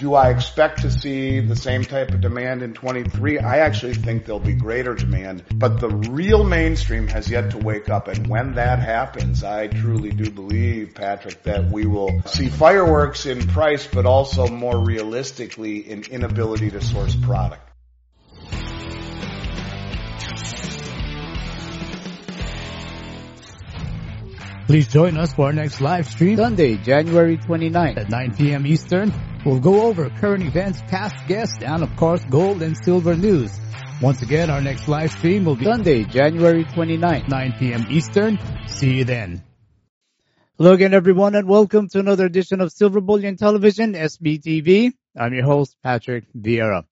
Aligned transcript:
do 0.00 0.14
I 0.14 0.30
expect 0.30 0.80
to 0.82 0.90
see 0.90 1.40
the 1.40 1.54
same 1.54 1.84
type 1.84 2.10
of 2.10 2.22
demand 2.22 2.62
in 2.62 2.72
23? 2.72 3.38
I 3.38 3.58
actually 3.58 3.92
think 3.92 4.24
there'll 4.24 4.40
be 4.40 4.54
greater 4.54 4.94
demand, 4.94 5.44
but 5.54 5.78
the 5.78 5.90
real 5.90 6.42
mainstream 6.42 7.06
has 7.08 7.30
yet 7.30 7.50
to 7.50 7.58
wake 7.58 7.90
up. 7.90 8.08
And 8.08 8.26
when 8.26 8.54
that 8.54 8.78
happens, 8.78 9.44
I 9.44 9.66
truly 9.66 10.10
do 10.10 10.30
believe, 10.30 10.94
Patrick, 10.94 11.42
that 11.42 11.70
we 11.70 11.84
will 11.86 12.22
see 12.22 12.48
fireworks 12.48 13.26
in 13.26 13.46
price, 13.46 13.86
but 13.86 14.06
also 14.06 14.48
more 14.48 14.78
realistically 14.78 15.90
in 15.90 16.04
inability 16.04 16.70
to 16.70 16.80
source 16.80 17.14
product. 17.14 17.69
Please 24.70 24.86
join 24.86 25.16
us 25.16 25.32
for 25.32 25.46
our 25.46 25.52
next 25.52 25.80
live 25.80 26.06
stream 26.06 26.36
Sunday, 26.36 26.76
January 26.76 27.36
29th 27.36 27.96
at 27.96 28.08
9 28.08 28.36
p.m. 28.36 28.64
Eastern. 28.68 29.12
We'll 29.44 29.58
go 29.58 29.82
over 29.82 30.08
current 30.10 30.44
events, 30.44 30.80
past 30.86 31.26
guests, 31.26 31.60
and 31.60 31.82
of 31.82 31.96
course 31.96 32.22
gold 32.30 32.62
and 32.62 32.76
silver 32.84 33.16
news. 33.16 33.50
Once 34.00 34.22
again, 34.22 34.48
our 34.48 34.60
next 34.60 34.86
live 34.86 35.10
stream 35.10 35.44
will 35.44 35.56
be 35.56 35.64
Sunday, 35.64 36.04
January 36.04 36.64
29th, 36.66 37.28
9 37.28 37.54
p.m. 37.58 37.86
Eastern. 37.90 38.38
See 38.68 38.98
you 38.98 39.04
then. 39.04 39.42
Hello 40.56 40.74
again, 40.74 40.94
everyone, 40.94 41.34
and 41.34 41.48
welcome 41.48 41.88
to 41.88 41.98
another 41.98 42.26
edition 42.26 42.60
of 42.60 42.70
Silver 42.70 43.00
Bullion 43.00 43.36
Television, 43.36 43.94
SBTV. 43.94 44.92
I'm 45.18 45.34
your 45.34 45.46
host, 45.46 45.74
Patrick 45.82 46.32
Vieira. 46.32 46.84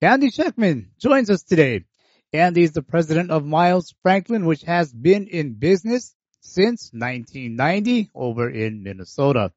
Andy 0.00 0.30
Schectman 0.30 0.86
joins 0.98 1.28
us 1.28 1.42
today. 1.42 1.84
Andy 2.32 2.62
is 2.62 2.72
the 2.72 2.80
president 2.80 3.30
of 3.30 3.44
Miles 3.44 3.94
Franklin, 4.02 4.46
which 4.46 4.62
has 4.62 4.90
been 4.90 5.26
in 5.26 5.52
business 5.52 6.14
since 6.48 6.90
1990 6.92 8.10
over 8.14 8.48
in 8.48 8.82
Minnesota. 8.82 9.52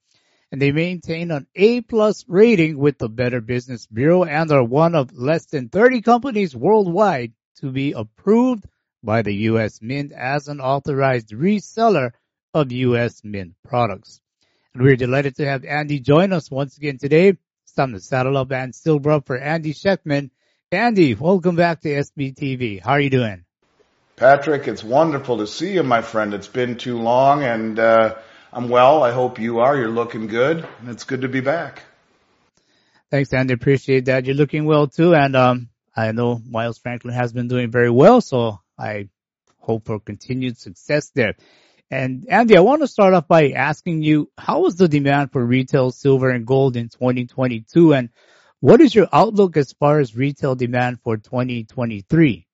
And 0.52 0.62
they 0.62 0.72
maintain 0.72 1.32
an 1.32 1.48
A 1.56 1.82
plus 1.82 2.26
rating 2.28 2.78
with 2.78 2.98
the 2.98 3.08
Better 3.08 3.40
Business 3.40 3.88
Bureau 3.88 4.26
and 4.26 4.52
are 4.52 4.64
one 4.64 4.96
of 4.96 5.18
less 5.18 5.46
than 5.46 5.70
30 5.70 6.02
companies 6.02 6.56
worldwide 6.56 7.34
to 7.58 7.72
be 7.72 7.94
approved 7.94 8.66
by 9.04 9.22
the 9.22 9.34
U.S. 9.52 9.82
Mint 9.82 10.12
as 10.12 10.48
an 10.48 10.60
authorized 10.60 11.30
reseller 11.30 12.12
of 12.54 12.72
U.S. 12.72 13.22
Mint 13.24 13.54
products. 13.64 14.20
And 14.74 14.84
we're 14.84 14.96
delighted 14.96 15.36
to 15.38 15.46
have 15.46 15.66
Andy 15.66 16.00
join 16.00 16.34
us 16.34 16.52
once 16.52 16.78
again 16.78 16.98
today. 16.98 17.30
It's 17.64 17.74
time 17.74 17.94
to 17.94 18.00
saddle 18.00 18.38
up 18.38 18.52
and 18.52 18.76
silver 18.76 19.12
up 19.12 19.28
for 19.28 19.38
Andy 19.38 19.74
Schectman. 19.74 20.32
Andy, 20.72 21.16
welcome 21.16 21.56
back 21.56 21.82
to 21.82 21.90
SBTV. 21.90 22.82
How 22.82 22.92
are 22.92 23.02
you 23.02 23.10
doing? 23.10 23.46
Patrick, 24.22 24.68
it's 24.68 24.84
wonderful 24.84 25.40
to 25.40 25.48
see 25.48 25.74
you, 25.74 25.82
my 25.82 26.04
friend. 26.04 26.36
It's 26.36 26.48
been 26.48 26.78
too 26.78 27.00
long, 27.00 27.42
and 27.42 27.80
uh, 27.80 28.14
I'm 28.54 28.70
well. 28.70 29.02
I 29.02 29.12
hope 29.14 29.40
you 29.40 29.62
are. 29.62 29.76
You're 29.76 29.90
looking 29.90 30.28
good, 30.28 30.64
and 30.80 30.90
it's 30.90 31.06
good 31.06 31.22
to 31.22 31.28
be 31.28 31.40
back. 31.40 31.82
Thanks, 33.10 33.34
Andy. 33.34 33.56
Appreciate 33.56 34.06
that. 34.06 34.26
You're 34.26 34.36
looking 34.36 34.66
well 34.66 34.86
too, 34.86 35.16
and 35.16 35.36
um, 35.36 35.70
I 35.96 36.12
know 36.12 36.40
Miles 36.48 36.78
Franklin 36.78 37.16
has 37.16 37.34
been 37.34 37.48
doing 37.48 37.72
very 37.72 37.90
well, 37.90 38.22
so 38.22 38.60
I 38.78 39.10
hope 39.58 39.88
for 39.88 40.00
continued 40.00 40.60
success 40.60 41.10
there. 41.16 41.34
And 41.90 42.28
Andy, 42.30 42.56
I 42.56 42.60
want 42.62 42.84
to 42.84 42.88
start 42.88 43.16
off 43.16 43.28
by 43.28 43.54
asking 43.54 44.04
you, 44.04 44.30
how 44.38 44.60
was 44.60 44.76
the 44.76 44.88
demand 44.88 45.32
for 45.32 45.44
retail 45.44 45.90
silver 45.90 46.30
and 46.30 46.46
gold 46.46 46.78
in 46.78 46.90
2022, 46.90 47.96
and 47.96 48.10
what 48.60 48.82
is 48.82 48.94
your 48.94 49.08
outlook 49.12 49.58
as 49.58 49.74
far 49.74 50.00
as 50.00 50.16
retail 50.16 50.54
demand 50.54 51.00
for 51.02 51.18
2023? 51.18 52.46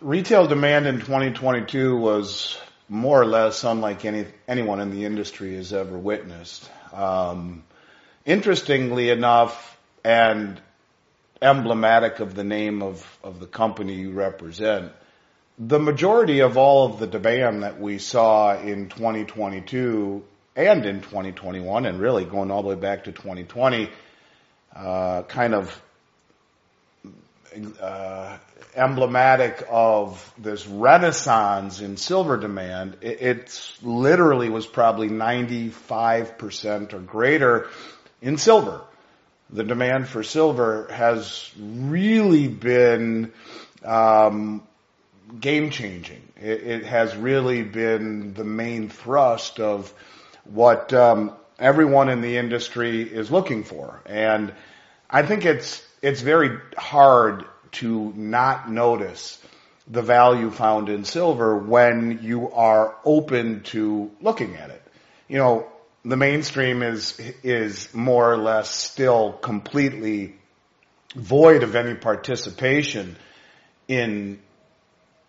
Retail 0.00 0.46
demand 0.46 0.86
in 0.86 1.00
2022 1.00 1.96
was 1.96 2.56
more 2.88 3.20
or 3.20 3.26
less 3.26 3.64
unlike 3.64 4.04
any 4.04 4.26
anyone 4.46 4.78
in 4.80 4.92
the 4.92 5.04
industry 5.04 5.56
has 5.56 5.72
ever 5.72 5.98
witnessed. 5.98 6.70
Um, 6.92 7.64
interestingly 8.24 9.10
enough, 9.10 9.76
and 10.04 10.60
emblematic 11.42 12.20
of 12.20 12.34
the 12.34 12.44
name 12.44 12.82
of, 12.82 13.18
of 13.24 13.40
the 13.40 13.46
company 13.46 13.94
you 13.94 14.12
represent, 14.12 14.92
the 15.58 15.80
majority 15.80 16.40
of 16.40 16.56
all 16.56 16.86
of 16.86 17.00
the 17.00 17.06
demand 17.06 17.64
that 17.64 17.80
we 17.80 17.98
saw 17.98 18.56
in 18.56 18.88
2022 18.88 20.22
and 20.54 20.86
in 20.86 21.00
2021, 21.00 21.86
and 21.86 22.00
really 22.00 22.24
going 22.24 22.50
all 22.50 22.62
the 22.62 22.68
way 22.68 22.74
back 22.74 23.04
to 23.04 23.12
2020, 23.12 23.90
uh, 24.76 25.22
kind 25.24 25.54
of 25.54 25.82
uh, 27.80 28.38
emblematic 28.74 29.66
of 29.70 30.32
this 30.38 30.66
renaissance 30.66 31.80
in 31.80 31.96
silver 31.96 32.36
demand. 32.36 32.96
It, 33.00 33.20
it 33.20 33.76
literally 33.82 34.48
was 34.48 34.66
probably 34.66 35.08
95% 35.08 36.92
or 36.92 36.98
greater 37.00 37.68
in 38.20 38.38
silver. 38.38 38.82
The 39.50 39.64
demand 39.64 40.08
for 40.08 40.22
silver 40.22 40.88
has 40.90 41.50
really 41.58 42.48
been 42.48 43.32
um, 43.84 44.62
game 45.40 45.70
changing. 45.70 46.22
It, 46.36 46.62
it, 46.62 46.84
has 46.84 47.16
really 47.16 47.62
been 47.62 48.34
the 48.34 48.44
main 48.44 48.88
thrust 48.88 49.60
of 49.60 49.92
what 50.44 50.92
um, 50.92 51.32
everyone 51.58 52.08
in 52.08 52.20
the 52.20 52.36
industry 52.36 53.02
is 53.02 53.30
looking 53.30 53.64
for, 53.64 54.00
and 54.06 54.52
I 55.08 55.22
think 55.22 55.44
it's 55.44 55.82
it's 56.02 56.20
very 56.20 56.58
hard 56.76 57.44
to 57.72 58.12
not 58.14 58.70
notice 58.70 59.42
the 59.86 60.02
value 60.02 60.50
found 60.50 60.88
in 60.88 61.04
silver 61.04 61.56
when 61.56 62.20
you 62.22 62.50
are 62.50 62.94
open 63.04 63.62
to 63.62 64.10
looking 64.20 64.56
at 64.56 64.70
it. 64.70 64.82
You 65.28 65.38
know, 65.38 65.66
the 66.04 66.16
mainstream 66.16 66.82
is, 66.82 67.18
is 67.42 67.92
more 67.94 68.32
or 68.32 68.36
less 68.36 68.70
still 68.70 69.32
completely 69.32 70.36
void 71.14 71.62
of 71.62 71.74
any 71.74 71.94
participation 71.94 73.16
in 73.88 74.40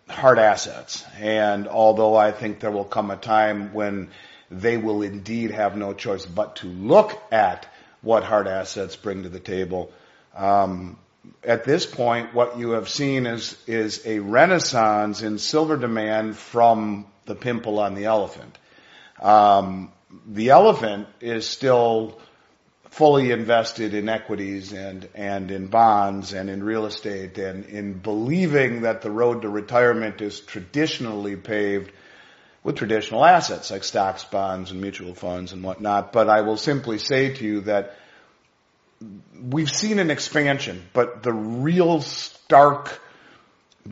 hard 0.08 0.38
assets. 0.38 1.04
And 1.18 1.68
although 1.68 2.16
I 2.16 2.32
think 2.32 2.60
there 2.60 2.70
will 2.70 2.84
come 2.84 3.10
a 3.10 3.16
time 3.16 3.72
when 3.72 4.10
they 4.50 4.76
will 4.76 5.02
indeed 5.02 5.52
have 5.52 5.76
no 5.76 5.94
choice 5.94 6.26
but 6.26 6.56
to 6.56 6.66
look 6.66 7.20
at 7.32 7.66
what 8.02 8.24
hard 8.24 8.48
assets 8.48 8.96
bring 8.96 9.22
to 9.22 9.28
the 9.28 9.40
table, 9.40 9.92
um, 10.34 10.98
at 11.42 11.64
this 11.64 11.86
point, 11.86 12.34
what 12.34 12.58
you 12.58 12.70
have 12.70 12.88
seen 12.88 13.26
is, 13.26 13.56
is 13.66 14.06
a 14.06 14.18
renaissance 14.18 15.22
in 15.22 15.38
silver 15.38 15.76
demand 15.76 16.36
from 16.36 17.06
the 17.26 17.34
pimple 17.34 17.78
on 17.78 17.94
the 17.94 18.06
elephant. 18.06 18.58
Um, 19.20 19.92
the 20.26 20.50
elephant 20.50 21.08
is 21.20 21.46
still 21.46 22.20
fully 22.90 23.30
invested 23.30 23.94
in 23.94 24.08
equities 24.08 24.72
and, 24.72 25.08
and 25.14 25.50
in 25.50 25.68
bonds 25.68 26.32
and 26.32 26.50
in 26.50 26.62
real 26.64 26.86
estate 26.86 27.38
and 27.38 27.64
in 27.66 27.92
believing 27.92 28.82
that 28.82 29.02
the 29.02 29.10
road 29.10 29.42
to 29.42 29.48
retirement 29.48 30.20
is 30.20 30.40
traditionally 30.40 31.36
paved 31.36 31.92
with 32.64 32.76
traditional 32.76 33.24
assets 33.24 33.70
like 33.70 33.84
stocks, 33.84 34.24
bonds, 34.24 34.72
and 34.72 34.80
mutual 34.80 35.14
funds 35.14 35.52
and 35.52 35.62
whatnot. 35.62 36.12
But 36.12 36.28
I 36.28 36.40
will 36.42 36.56
simply 36.56 36.98
say 36.98 37.32
to 37.34 37.44
you 37.44 37.60
that 37.62 37.96
we've 39.40 39.70
seen 39.70 39.98
an 39.98 40.10
expansion, 40.10 40.82
but 40.92 41.22
the 41.22 41.32
real 41.32 42.00
stark 42.02 43.00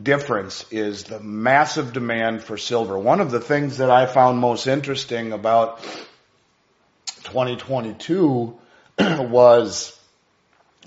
difference 0.01 0.65
is 0.71 1.05
the 1.05 1.19
massive 1.19 1.93
demand 1.93 2.43
for 2.43 2.57
silver. 2.57 2.97
One 2.97 3.19
of 3.19 3.31
the 3.31 3.39
things 3.39 3.77
that 3.77 3.89
I 3.89 4.05
found 4.05 4.39
most 4.39 4.67
interesting 4.67 5.31
about 5.33 5.81
2022 7.23 8.57
was 8.99 9.99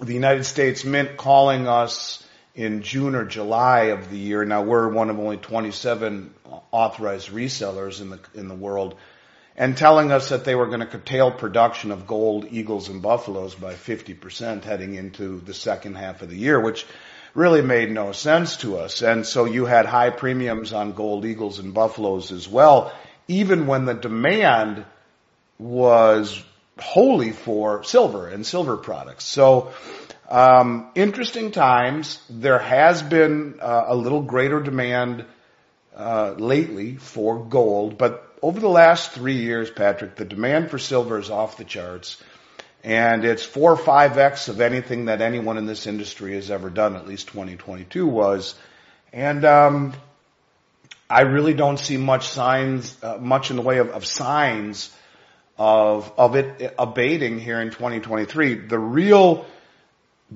the 0.01 0.15
United 0.15 0.45
States 0.45 0.85
Mint 0.85 1.17
calling 1.17 1.67
us 1.67 2.27
in 2.55 2.83
June 2.83 3.15
or 3.15 3.25
July 3.25 3.85
of 3.85 4.11
the 4.11 4.19
year. 4.19 4.45
Now 4.45 4.63
we're 4.63 4.89
one 4.89 5.11
of 5.11 5.19
only 5.19 5.39
27 5.39 6.35
authorized 6.71 7.31
resellers 7.31 8.01
in 8.01 8.11
the 8.11 8.21
in 8.35 8.49
the 8.49 8.55
world 8.55 8.97
and 9.57 9.77
telling 9.77 10.11
us 10.11 10.31
that 10.31 10.45
they 10.45 10.55
were 10.55 10.67
going 10.67 10.81
to 10.81 10.87
curtail 10.87 11.31
production 11.31 11.91
of 11.91 12.07
gold, 12.07 12.47
eagles, 12.51 12.89
and 12.89 13.03
buffaloes 13.03 13.55
by 13.55 13.75
50% 13.75 14.65
heading 14.65 14.95
into 14.95 15.41
the 15.41 15.55
second 15.55 15.97
half 15.97 16.23
of 16.23 16.31
the 16.31 16.37
year, 16.37 16.61
which 16.61 16.87
really 17.35 17.63
made 17.63 17.91
no 17.91 18.13
sense 18.13 18.59
to 18.59 18.79
us. 18.79 19.03
And 19.03 19.27
so 19.27 19.45
you 19.45 19.65
had 19.65 19.87
high 19.87 20.11
premiums 20.11 20.73
on 20.73 20.93
gold, 20.93 21.25
eagles, 21.25 21.59
and 21.59 21.75
buffaloes 21.75 22.33
as 22.33 22.49
well, 22.49 22.93
even 23.29 23.67
when 23.67 23.85
the 23.85 23.95
demand 23.95 24.85
was 25.59 26.43
wholly 26.79 27.33
for 27.33 27.85
silver 27.85 28.29
and 28.29 28.45
silver 28.47 28.77
products. 28.77 29.25
So, 29.25 29.73
um, 30.29 30.91
interesting 30.95 31.51
times. 31.51 32.19
There 32.31 32.59
has 32.59 33.03
been 33.03 33.59
uh, 33.61 33.85
a 33.89 33.95
little 33.95 34.23
greater 34.23 34.61
demand 34.61 35.27
uh, 35.95 36.35
lately 36.39 36.97
for 36.97 37.45
gold, 37.45 37.99
but 37.99 38.32
over 38.43 38.59
the 38.59 38.69
last 38.69 39.13
three 39.13 39.37
years, 39.37 39.71
Patrick, 39.71 40.17
the 40.17 40.25
demand 40.25 40.71
for 40.71 40.79
silver 40.79 41.19
is 41.19 41.31
off 41.31 41.57
the 41.57 41.65
charts. 41.65 42.21
And 42.85 43.25
it's 43.25 43.45
four 43.45 43.71
or 43.71 43.77
five 43.77 44.19
X 44.19 44.49
of 44.49 44.61
anything 44.61 45.05
that 45.05 45.21
anyone 45.21 45.57
in 45.57 45.67
this 45.67 45.87
industry 45.87 46.35
has 46.35 46.51
ever 46.51 46.69
done, 46.69 46.97
at 46.97 47.07
least 47.07 47.29
2022 47.29 48.07
was. 48.07 48.57
And, 49.13 49.45
um, 49.45 49.95
I 51.09 51.23
really 51.23 51.53
don't 51.53 51.79
see 51.79 51.99
much 51.99 52.29
signs, 52.29 52.97
uh, 53.03 53.19
much 53.19 53.51
in 53.51 53.57
the 53.57 53.63
way 53.63 53.79
of, 53.79 53.91
of 53.91 54.07
signs 54.07 54.91
of, 55.59 56.11
of 56.17 56.37
it 56.37 56.75
abating 56.79 57.39
here 57.39 57.61
in 57.61 57.69
2023. 57.69 58.55
The 58.55 58.79
real 58.79 59.45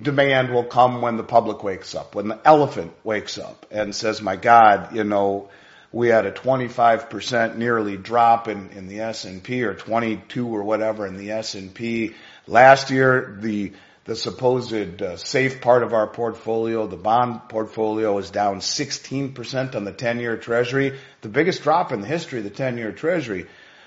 demand 0.00 0.52
will 0.52 0.64
come 0.64 1.00
when 1.00 1.16
the 1.16 1.24
public 1.24 1.64
wakes 1.64 1.94
up, 1.94 2.14
when 2.14 2.28
the 2.28 2.38
elephant 2.44 2.92
wakes 3.04 3.38
up 3.38 3.66
and 3.70 3.94
says, 3.94 4.20
my 4.20 4.36
God, 4.36 4.94
you 4.94 5.04
know, 5.04 5.48
we 5.96 6.08
had 6.08 6.26
a 6.26 6.30
25% 6.30 7.56
nearly 7.56 7.96
drop 7.96 8.48
in, 8.48 8.68
in 8.72 8.86
the 8.86 9.00
S&P 9.00 9.62
or 9.62 9.72
22 9.72 10.46
or 10.46 10.62
whatever 10.62 11.06
in 11.06 11.16
the 11.16 11.30
S&P. 11.30 12.12
Last 12.46 12.90
year, 12.90 13.38
the, 13.40 13.72
the 14.04 14.14
supposed 14.14 15.00
uh, 15.00 15.16
safe 15.16 15.62
part 15.62 15.82
of 15.82 15.94
our 15.94 16.06
portfolio, 16.06 16.86
the 16.86 16.98
bond 16.98 17.48
portfolio 17.48 18.18
is 18.18 18.30
down 18.30 18.60
16% 18.60 19.74
on 19.74 19.84
the 19.84 19.92
10-year 19.92 20.36
treasury, 20.36 20.98
the 21.22 21.30
biggest 21.30 21.62
drop 21.62 21.92
in 21.92 22.02
the 22.02 22.06
history 22.06 22.40
of 22.40 22.44
the 22.44 22.50
10-year 22.50 22.92
treasury. 22.92 23.46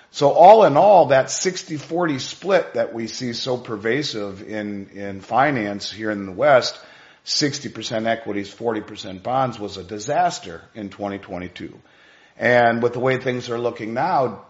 So 0.09 0.31
all 0.31 0.65
in 0.65 0.77
all, 0.77 1.09
that 1.09 1.27
60-40 1.27 2.19
split 2.19 2.73
that 2.73 2.91
we 2.91 3.05
see 3.05 3.33
so 3.33 3.55
pervasive 3.55 4.41
in, 4.41 4.89
in 4.95 5.21
finance 5.21 5.91
here 5.91 6.09
in 6.09 6.25
the 6.25 6.31
West, 6.31 6.79
60% 7.23 8.07
equities, 8.07 8.51
40% 8.51 9.21
bonds 9.21 9.59
was 9.59 9.77
a 9.77 9.83
disaster 9.83 10.63
in 10.73 10.89
2022. 10.89 11.79
And 12.39 12.81
with 12.81 12.93
the 12.93 12.99
way 12.99 13.17
things 13.17 13.49
are 13.49 13.59
looking 13.59 13.93
now, 13.93 14.45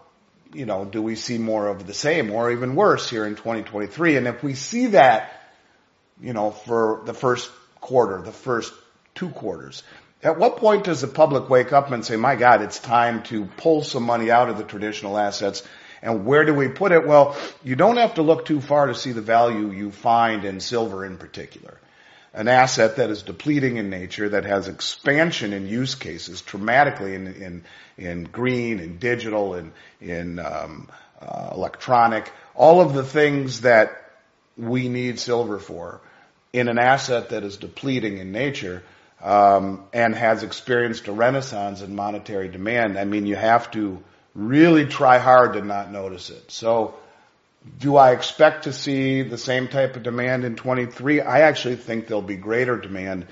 you 0.52 0.64
know, 0.64 0.84
do 0.84 1.02
we 1.02 1.16
see 1.16 1.38
more 1.38 1.66
of 1.66 1.86
the 1.86 1.94
same 1.94 2.30
or 2.30 2.52
even 2.52 2.76
worse 2.76 3.10
here 3.10 3.26
in 3.26 3.34
2023? 3.34 4.16
And 4.16 4.28
if 4.28 4.42
we 4.42 4.54
see 4.54 4.86
that, 4.86 5.32
you 6.20 6.32
know, 6.32 6.52
for 6.52 7.02
the 7.04 7.14
first 7.14 7.50
quarter, 7.80 8.22
the 8.22 8.32
first 8.32 8.72
two 9.16 9.28
quarters, 9.30 9.82
at 10.22 10.38
what 10.38 10.58
point 10.58 10.84
does 10.84 11.00
the 11.00 11.08
public 11.08 11.50
wake 11.50 11.72
up 11.72 11.90
and 11.90 12.04
say, 12.04 12.14
my 12.14 12.36
God, 12.36 12.62
it's 12.62 12.78
time 12.78 13.24
to 13.24 13.46
pull 13.56 13.82
some 13.82 14.04
money 14.04 14.30
out 14.30 14.48
of 14.48 14.56
the 14.56 14.64
traditional 14.64 15.18
assets? 15.18 15.62
And 16.02 16.24
where 16.24 16.44
do 16.44 16.54
we 16.54 16.68
put 16.68 16.92
it? 16.92 17.06
Well, 17.06 17.36
you 17.64 17.74
don't 17.74 17.96
have 17.96 18.14
to 18.14 18.22
look 18.22 18.44
too 18.44 18.60
far 18.60 18.86
to 18.86 18.94
see 18.94 19.12
the 19.12 19.20
value 19.20 19.70
you 19.70 19.90
find 19.90 20.44
in 20.44 20.60
silver 20.60 21.04
in 21.04 21.18
particular. 21.18 21.78
An 22.32 22.46
asset 22.46 22.96
that 22.96 23.10
is 23.10 23.22
depleting 23.22 23.76
in 23.76 23.90
nature, 23.90 24.28
that 24.28 24.44
has 24.44 24.68
expansion 24.68 25.52
in 25.52 25.66
use 25.66 25.96
cases 25.96 26.42
dramatically 26.42 27.14
in, 27.14 27.26
in, 27.26 27.64
in 27.98 28.24
green 28.24 28.78
and 28.78 29.00
digital 29.00 29.54
and 29.54 29.72
in 30.00 30.38
um, 30.38 30.88
uh, 31.20 31.50
electronic, 31.52 32.30
all 32.54 32.80
of 32.80 32.94
the 32.94 33.04
things 33.04 33.62
that 33.62 34.12
we 34.56 34.88
need 34.88 35.18
silver 35.18 35.58
for 35.58 36.00
in 36.52 36.68
an 36.68 36.78
asset 36.78 37.30
that 37.30 37.44
is 37.44 37.56
depleting 37.56 38.18
in 38.18 38.32
nature 38.32 38.82
um, 39.22 39.84
and 39.92 40.14
has 40.14 40.42
experienced 40.42 41.08
a 41.08 41.12
renaissance 41.12 41.82
in 41.82 41.94
monetary 41.94 42.48
demand. 42.48 42.98
I 42.98 43.04
mean, 43.04 43.26
you 43.26 43.36
have 43.36 43.70
to 43.72 44.02
really 44.34 44.86
try 44.86 45.18
hard 45.18 45.54
to 45.54 45.62
not 45.62 45.90
notice 45.90 46.30
it. 46.30 46.50
So, 46.50 46.94
do 47.78 47.96
I 47.96 48.12
expect 48.12 48.64
to 48.64 48.72
see 48.72 49.22
the 49.22 49.38
same 49.38 49.68
type 49.68 49.96
of 49.96 50.02
demand 50.02 50.44
in 50.44 50.56
23? 50.56 51.20
I 51.20 51.40
actually 51.40 51.76
think 51.76 52.06
there'll 52.06 52.22
be 52.22 52.36
greater 52.36 52.76
demand 52.76 53.26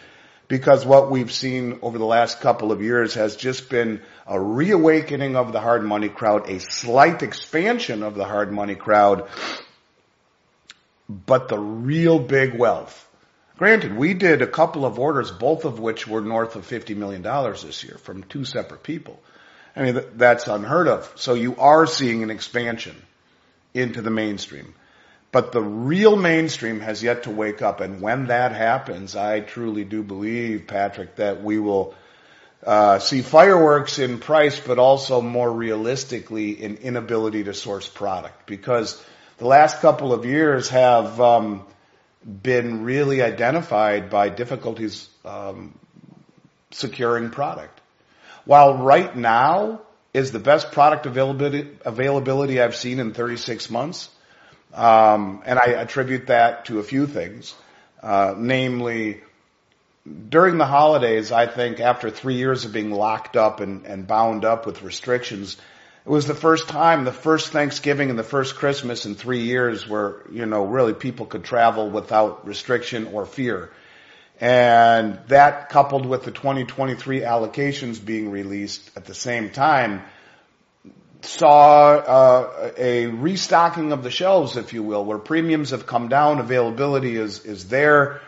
because 0.48 0.84
what 0.84 1.10
we've 1.10 1.32
seen 1.32 1.78
over 1.82 1.98
the 1.98 2.04
last 2.04 2.40
couple 2.40 2.72
of 2.72 2.82
years 2.82 3.14
has 3.14 3.36
just 3.36 3.68
been 3.68 4.00
a 4.26 4.40
reawakening 4.40 5.36
of 5.36 5.52
the 5.52 5.60
hard 5.60 5.84
money 5.84 6.08
crowd, 6.08 6.48
a 6.48 6.60
slight 6.60 7.22
expansion 7.22 8.02
of 8.02 8.14
the 8.14 8.24
hard 8.24 8.52
money 8.52 8.74
crowd, 8.74 9.28
but 11.08 11.48
the 11.48 11.58
real 11.58 12.18
big 12.18 12.58
wealth 12.58 13.08
Granted, 13.58 13.96
we 13.96 14.14
did 14.14 14.40
a 14.40 14.46
couple 14.46 14.86
of 14.86 15.00
orders, 15.00 15.32
both 15.32 15.64
of 15.64 15.80
which 15.80 16.06
were 16.06 16.20
north 16.20 16.54
of 16.54 16.64
$50 16.64 16.96
million 16.96 17.22
this 17.22 17.82
year 17.82 17.98
from 17.98 18.22
two 18.22 18.44
separate 18.44 18.84
people. 18.84 19.20
I 19.74 19.82
mean, 19.82 20.00
that's 20.14 20.46
unheard 20.46 20.86
of. 20.86 21.12
So 21.16 21.34
you 21.34 21.56
are 21.56 21.84
seeing 21.86 22.22
an 22.22 22.30
expansion 22.30 22.94
into 23.74 24.02
the 24.02 24.10
mainstream. 24.10 24.74
But 25.30 25.52
the 25.52 25.62
real 25.62 26.16
mainstream 26.16 26.80
has 26.80 27.02
yet 27.02 27.24
to 27.24 27.30
wake 27.30 27.60
up. 27.60 27.80
And 27.80 28.00
when 28.00 28.28
that 28.28 28.52
happens, 28.52 29.14
I 29.14 29.40
truly 29.40 29.84
do 29.84 30.02
believe, 30.02 30.66
Patrick, 30.66 31.16
that 31.16 31.42
we 31.42 31.58
will 31.58 31.94
uh, 32.64 32.98
see 32.98 33.20
fireworks 33.20 33.98
in 33.98 34.18
price, 34.20 34.58
but 34.58 34.78
also 34.78 35.20
more 35.20 35.52
realistically 35.52 36.52
in 36.62 36.76
inability 36.78 37.44
to 37.44 37.54
source 37.54 37.86
product. 37.88 38.46
Because 38.46 39.02
the 39.36 39.46
last 39.46 39.80
couple 39.80 40.14
of 40.14 40.24
years 40.24 40.70
have 40.70 41.20
um, 41.20 41.66
been 42.24 42.84
really 42.84 43.22
identified 43.22 44.08
by 44.08 44.30
difficulties 44.30 45.08
um, 45.26 45.78
securing 46.70 47.30
product. 47.30 47.80
While 48.46 48.78
right 48.78 49.14
now 49.14 49.82
is 50.12 50.32
the 50.32 50.38
best 50.38 50.72
product 50.72 51.06
availability, 51.06 51.68
availability 51.84 52.60
I've 52.60 52.76
seen 52.76 52.98
in 52.98 53.12
36 53.12 53.70
months, 53.70 54.08
um, 54.74 55.42
and 55.44 55.58
I 55.58 55.72
attribute 55.72 56.28
that 56.28 56.66
to 56.66 56.78
a 56.78 56.82
few 56.82 57.06
things, 57.06 57.54
uh, 58.02 58.34
namely 58.36 59.22
during 60.28 60.58
the 60.58 60.66
holidays, 60.66 61.32
I 61.32 61.46
think 61.46 61.80
after 61.80 62.10
three 62.10 62.36
years 62.36 62.64
of 62.64 62.72
being 62.72 62.90
locked 62.90 63.36
up 63.36 63.60
and, 63.60 63.84
and 63.84 64.06
bound 64.06 64.44
up 64.44 64.66
with 64.66 64.82
restrictions, 64.82 65.56
it 66.06 66.10
was 66.10 66.26
the 66.26 66.34
first 66.34 66.68
time, 66.68 67.04
the 67.04 67.12
first 67.12 67.52
Thanksgiving 67.52 68.08
and 68.08 68.18
the 68.18 68.24
first 68.24 68.54
Christmas 68.54 69.04
in 69.04 69.14
three 69.14 69.42
years 69.42 69.86
where, 69.86 70.22
you 70.30 70.46
know, 70.46 70.64
really 70.64 70.94
people 70.94 71.26
could 71.26 71.44
travel 71.44 71.90
without 71.90 72.46
restriction 72.46 73.08
or 73.08 73.26
fear. 73.26 73.70
And 74.40 75.18
that 75.28 75.68
coupled 75.68 76.06
with 76.06 76.24
the 76.24 76.30
2023 76.30 77.22
allocations 77.22 78.04
being 78.04 78.30
released 78.30 78.90
at 78.96 79.04
the 79.04 79.14
same 79.14 79.50
time 79.50 80.02
saw 81.22 81.94
uh, 81.96 82.72
a 82.76 83.06
restocking 83.06 83.92
of 83.92 84.02
the 84.02 84.10
shelves, 84.10 84.56
if 84.56 84.72
you 84.72 84.82
will, 84.82 85.04
where 85.04 85.18
premiums 85.18 85.70
have 85.70 85.86
come 85.86 86.08
down, 86.08 86.38
availability 86.38 87.16
is, 87.16 87.44
is 87.44 87.68
there. 87.68 88.20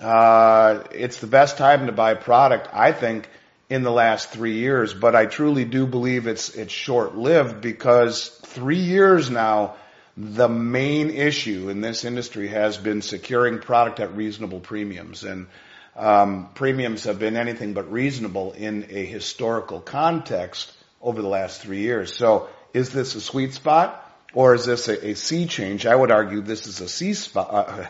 Uh, 0.00 0.84
it's 0.92 1.18
the 1.18 1.26
best 1.26 1.58
time 1.58 1.86
to 1.86 1.92
buy 1.92 2.14
product, 2.14 2.68
I 2.72 2.92
think, 2.92 3.28
in 3.68 3.82
the 3.82 3.90
last 3.90 4.30
three 4.30 4.54
years, 4.54 4.94
but 4.94 5.14
I 5.14 5.26
truly 5.26 5.64
do 5.64 5.86
believe 5.86 6.26
it's, 6.26 6.54
it's 6.54 6.72
short-lived 6.72 7.60
because 7.60 8.28
three 8.28 8.78
years 8.78 9.28
now, 9.28 9.74
the 10.20 10.48
main 10.48 11.10
issue 11.10 11.68
in 11.68 11.80
this 11.80 12.04
industry 12.04 12.48
has 12.48 12.76
been 12.76 13.02
securing 13.02 13.60
product 13.60 14.00
at 14.00 14.16
reasonable 14.16 14.58
premiums. 14.58 15.22
And 15.22 15.46
um, 15.94 16.48
premiums 16.54 17.04
have 17.04 17.20
been 17.20 17.36
anything 17.36 17.72
but 17.72 17.92
reasonable 17.92 18.50
in 18.52 18.88
a 18.90 19.04
historical 19.04 19.80
context 19.80 20.72
over 21.00 21.22
the 21.22 21.28
last 21.28 21.60
three 21.60 21.82
years. 21.82 22.16
So 22.16 22.48
is 22.74 22.90
this 22.90 23.14
a 23.14 23.20
sweet 23.20 23.54
spot 23.54 24.04
or 24.34 24.54
is 24.54 24.64
this 24.64 24.88
a, 24.88 25.10
a 25.10 25.14
sea 25.14 25.46
change? 25.46 25.86
I 25.86 25.94
would 25.94 26.10
argue 26.10 26.40
this 26.40 26.66
is 26.66 26.80
a 26.80 26.88
sea 26.88 27.14
spot, 27.14 27.48
uh, 27.52 27.86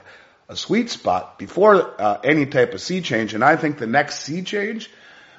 a 0.51 0.57
sweet 0.57 0.91
spot 0.91 1.39
before 1.39 1.99
uh, 1.99 2.21
any 2.23 2.45
type 2.45 2.75
of 2.75 2.83
sea 2.83 3.01
change. 3.01 3.33
And 3.33 3.43
I 3.43 3.57
think 3.57 3.79
the 3.79 3.87
next 3.87 4.21
sea 4.21 4.43
change 4.43 4.91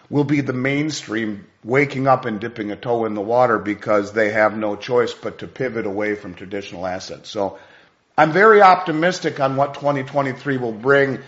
will 0.10 0.24
be 0.24 0.42
the 0.42 0.54
mainstream 0.54 1.46
waking 1.64 2.08
up 2.08 2.26
and 2.26 2.40
dipping 2.40 2.72
a 2.72 2.76
toe 2.76 3.06
in 3.06 3.14
the 3.14 3.22
water 3.22 3.60
because 3.60 4.14
they 4.14 4.32
have 4.32 4.58
no 4.58 4.76
choice 4.76 5.14
but 5.14 5.40
to 5.40 5.48
pivot 5.48 5.86
away 5.86 6.16
from 6.16 6.34
traditional 6.34 6.86
assets. 6.86 7.30
So 7.30 7.60
I'm 8.18 8.32
very 8.32 8.62
optimistic 8.62 9.40
on 9.40 9.56
what 9.56 9.76
2023 9.76 10.58
will 10.58 10.72
bring 10.72 11.20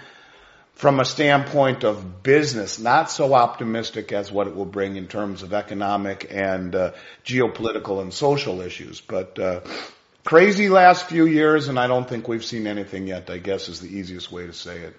from 0.73 0.99
a 0.99 1.05
standpoint 1.05 1.83
of 1.83 2.23
business, 2.23 2.79
not 2.79 3.11
so 3.11 3.33
optimistic 3.35 4.11
as 4.11 4.31
what 4.31 4.47
it 4.47 4.55
will 4.55 4.65
bring 4.65 4.95
in 4.95 5.07
terms 5.07 5.43
of 5.43 5.53
economic 5.53 6.27
and 6.31 6.73
uh, 6.73 6.91
geopolitical 7.23 8.01
and 8.01 8.11
social 8.11 8.61
issues. 8.61 8.99
But 8.99 9.37
uh, 9.37 9.61
crazy 10.23 10.69
last 10.69 11.05
few 11.05 11.27
years, 11.27 11.67
and 11.67 11.79
I 11.79 11.85
don't 11.87 12.09
think 12.09 12.27
we've 12.27 12.43
seen 12.43 12.65
anything 12.65 13.05
yet, 13.05 13.29
I 13.29 13.37
guess 13.37 13.69
is 13.69 13.79
the 13.79 13.95
easiest 13.95 14.31
way 14.31 14.47
to 14.47 14.53
say 14.53 14.79
it. 14.79 14.95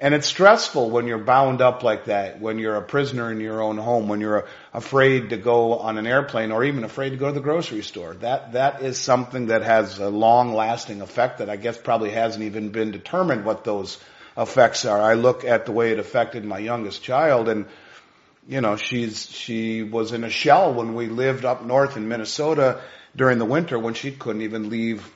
And 0.00 0.14
it's 0.14 0.26
stressful 0.26 0.90
when 0.90 1.06
you're 1.06 1.18
bound 1.18 1.60
up 1.60 1.84
like 1.84 2.06
that, 2.06 2.40
when 2.40 2.58
you're 2.58 2.74
a 2.74 2.82
prisoner 2.82 3.30
in 3.30 3.38
your 3.38 3.62
own 3.62 3.78
home, 3.78 4.08
when 4.08 4.20
you're 4.20 4.48
afraid 4.74 5.30
to 5.30 5.36
go 5.36 5.78
on 5.78 5.96
an 5.96 6.08
airplane 6.08 6.50
or 6.50 6.64
even 6.64 6.82
afraid 6.82 7.10
to 7.10 7.16
go 7.16 7.28
to 7.28 7.32
the 7.32 7.40
grocery 7.40 7.82
store. 7.82 8.14
That, 8.14 8.54
that 8.54 8.82
is 8.82 8.98
something 8.98 9.46
that 9.46 9.62
has 9.62 10.00
a 10.00 10.08
long 10.08 10.54
lasting 10.54 11.02
effect 11.02 11.38
that 11.38 11.48
I 11.48 11.54
guess 11.54 11.78
probably 11.78 12.10
hasn't 12.10 12.42
even 12.42 12.70
been 12.70 12.90
determined 12.90 13.44
what 13.44 13.62
those 13.62 13.96
effects 14.36 14.84
are. 14.86 15.00
I 15.00 15.14
look 15.14 15.44
at 15.44 15.66
the 15.66 15.72
way 15.72 15.92
it 15.92 16.00
affected 16.00 16.44
my 16.44 16.58
youngest 16.58 17.04
child 17.04 17.48
and, 17.48 17.66
you 18.48 18.60
know, 18.60 18.74
she's, 18.74 19.30
she 19.30 19.84
was 19.84 20.12
in 20.12 20.24
a 20.24 20.30
shell 20.30 20.74
when 20.74 20.96
we 20.96 21.06
lived 21.06 21.44
up 21.44 21.64
north 21.64 21.96
in 21.96 22.08
Minnesota 22.08 22.80
during 23.14 23.38
the 23.38 23.44
winter 23.44 23.78
when 23.78 23.94
she 23.94 24.10
couldn't 24.10 24.42
even 24.42 24.70
leave 24.70 25.08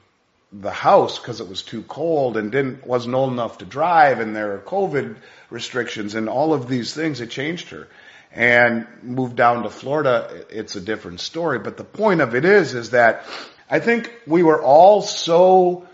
the 0.52 0.70
house 0.70 1.18
because 1.18 1.40
it 1.40 1.48
was 1.48 1.62
too 1.62 1.82
cold 1.82 2.36
and 2.36 2.52
didn't 2.52 2.86
wasn't 2.86 3.14
old 3.14 3.32
enough 3.32 3.58
to 3.58 3.64
drive 3.64 4.20
and 4.20 4.34
there 4.34 4.54
are 4.54 4.58
COVID 4.58 5.16
restrictions 5.50 6.14
and 6.14 6.28
all 6.28 6.54
of 6.54 6.68
these 6.68 6.94
things. 6.94 7.20
It 7.20 7.30
changed 7.30 7.70
her 7.70 7.88
and 8.32 8.86
moved 9.02 9.36
down 9.36 9.62
to 9.62 9.70
Florida. 9.70 10.44
It's 10.50 10.76
a 10.76 10.80
different 10.80 11.20
story. 11.20 11.58
But 11.58 11.76
the 11.76 11.84
point 11.84 12.20
of 12.20 12.34
it 12.34 12.44
is, 12.44 12.74
is 12.74 12.90
that 12.90 13.24
I 13.68 13.80
think 13.80 14.12
we 14.26 14.42
were 14.42 14.62
all 14.62 15.02
so 15.02 15.85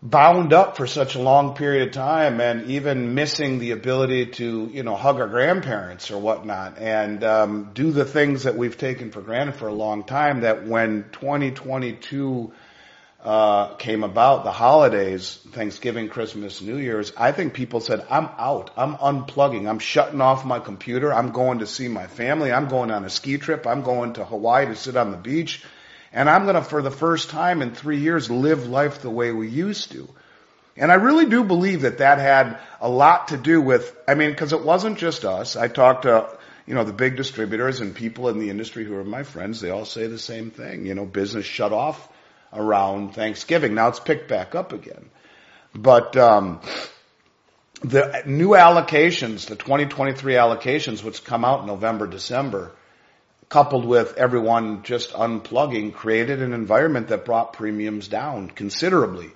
bound 0.00 0.52
up 0.52 0.76
for 0.76 0.86
such 0.86 1.16
a 1.16 1.18
long 1.20 1.54
period 1.54 1.88
of 1.88 1.94
time 1.94 2.40
and 2.40 2.70
even 2.70 3.14
missing 3.14 3.58
the 3.58 3.72
ability 3.72 4.26
to, 4.26 4.70
you 4.72 4.84
know, 4.84 4.94
hug 4.94 5.20
our 5.20 5.26
grandparents 5.26 6.10
or 6.10 6.20
whatnot 6.20 6.78
and 6.78 7.24
um, 7.24 7.70
do 7.74 7.90
the 7.90 8.04
things 8.04 8.44
that 8.44 8.56
we've 8.56 8.78
taken 8.78 9.10
for 9.10 9.20
granted 9.20 9.56
for 9.56 9.66
a 9.66 9.72
long 9.72 10.04
time 10.04 10.42
that 10.42 10.66
when 10.66 11.04
2022 11.10 12.52
uh, 13.24 13.74
came 13.74 14.04
about, 14.04 14.44
the 14.44 14.52
holidays, 14.52 15.40
Thanksgiving, 15.50 16.08
Christmas, 16.08 16.62
New 16.62 16.76
Year's, 16.76 17.12
I 17.16 17.32
think 17.32 17.52
people 17.52 17.80
said, 17.80 18.06
I'm 18.08 18.28
out. 18.38 18.70
I'm 18.76 18.94
unplugging. 18.94 19.68
I'm 19.68 19.80
shutting 19.80 20.20
off 20.20 20.44
my 20.44 20.60
computer. 20.60 21.12
I'm 21.12 21.32
going 21.32 21.58
to 21.58 21.66
see 21.66 21.88
my 21.88 22.06
family. 22.06 22.52
I'm 22.52 22.68
going 22.68 22.92
on 22.92 23.04
a 23.04 23.10
ski 23.10 23.36
trip. 23.38 23.66
I'm 23.66 23.82
going 23.82 24.12
to 24.12 24.24
Hawaii 24.24 24.66
to 24.66 24.76
sit 24.76 24.96
on 24.96 25.10
the 25.10 25.16
beach. 25.16 25.64
And 26.12 26.28
I'm 26.28 26.44
going 26.44 26.54
to, 26.54 26.62
for 26.62 26.82
the 26.82 26.90
first 26.90 27.30
time 27.30 27.62
in 27.62 27.74
three 27.74 27.98
years, 27.98 28.30
live 28.30 28.66
life 28.66 29.02
the 29.02 29.10
way 29.10 29.32
we 29.32 29.48
used 29.48 29.92
to. 29.92 30.08
And 30.76 30.92
I 30.92 30.94
really 30.94 31.26
do 31.26 31.44
believe 31.44 31.82
that 31.82 31.98
that 31.98 32.18
had 32.18 32.58
a 32.80 32.88
lot 32.88 33.28
to 33.28 33.36
do 33.36 33.60
with, 33.60 33.94
I 34.06 34.14
mean, 34.14 34.30
because 34.30 34.52
it 34.52 34.62
wasn't 34.62 34.98
just 34.98 35.24
us. 35.24 35.56
I 35.56 35.68
talked 35.68 36.02
to, 36.02 36.28
you 36.66 36.74
know, 36.74 36.84
the 36.84 36.92
big 36.92 37.16
distributors 37.16 37.80
and 37.80 37.94
people 37.94 38.28
in 38.28 38.38
the 38.38 38.48
industry 38.48 38.84
who 38.84 38.94
are 38.94 39.04
my 39.04 39.24
friends. 39.24 39.60
They 39.60 39.70
all 39.70 39.84
say 39.84 40.06
the 40.06 40.18
same 40.18 40.50
thing. 40.50 40.86
You 40.86 40.94
know, 40.94 41.04
business 41.04 41.44
shut 41.44 41.72
off 41.72 42.08
around 42.52 43.14
Thanksgiving. 43.14 43.74
Now 43.74 43.88
it's 43.88 44.00
picked 44.00 44.28
back 44.28 44.54
up 44.54 44.72
again. 44.72 45.10
But 45.74 46.16
um, 46.16 46.60
the 47.82 48.22
new 48.24 48.50
allocations, 48.50 49.46
the 49.46 49.56
2023 49.56 50.34
allocations, 50.34 51.02
which 51.02 51.24
come 51.24 51.44
out 51.44 51.60
in 51.60 51.66
November, 51.66 52.06
December, 52.06 52.72
coupled 53.48 53.84
with 53.84 54.16
everyone 54.16 54.82
just 54.82 55.12
unplugging, 55.12 55.94
created 55.94 56.42
an 56.42 56.52
environment 56.52 57.08
that 57.08 57.24
brought 57.24 57.54
premiums 57.54 58.08
down 58.08 58.50
considerably. 58.50 59.30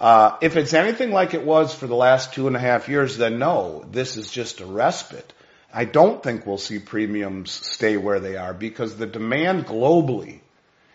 Uh, 0.00 0.36
if 0.40 0.56
it's 0.56 0.74
anything 0.74 1.10
like 1.10 1.34
it 1.34 1.44
was 1.44 1.74
for 1.74 1.86
the 1.86 1.94
last 1.94 2.32
two 2.32 2.46
and 2.46 2.56
a 2.56 2.60
half 2.60 2.88
years, 2.88 3.16
then 3.16 3.38
no, 3.38 3.84
this 3.90 4.16
is 4.16 4.30
just 4.30 4.60
a 4.60 4.66
respite. 4.66 5.32
I 5.72 5.84
don't 5.84 6.22
think 6.22 6.46
we'll 6.46 6.58
see 6.58 6.78
premiums 6.78 7.50
stay 7.50 7.96
where 7.96 8.20
they 8.20 8.36
are 8.36 8.54
because 8.54 8.96
the 8.96 9.06
demand 9.06 9.66
globally 9.66 10.40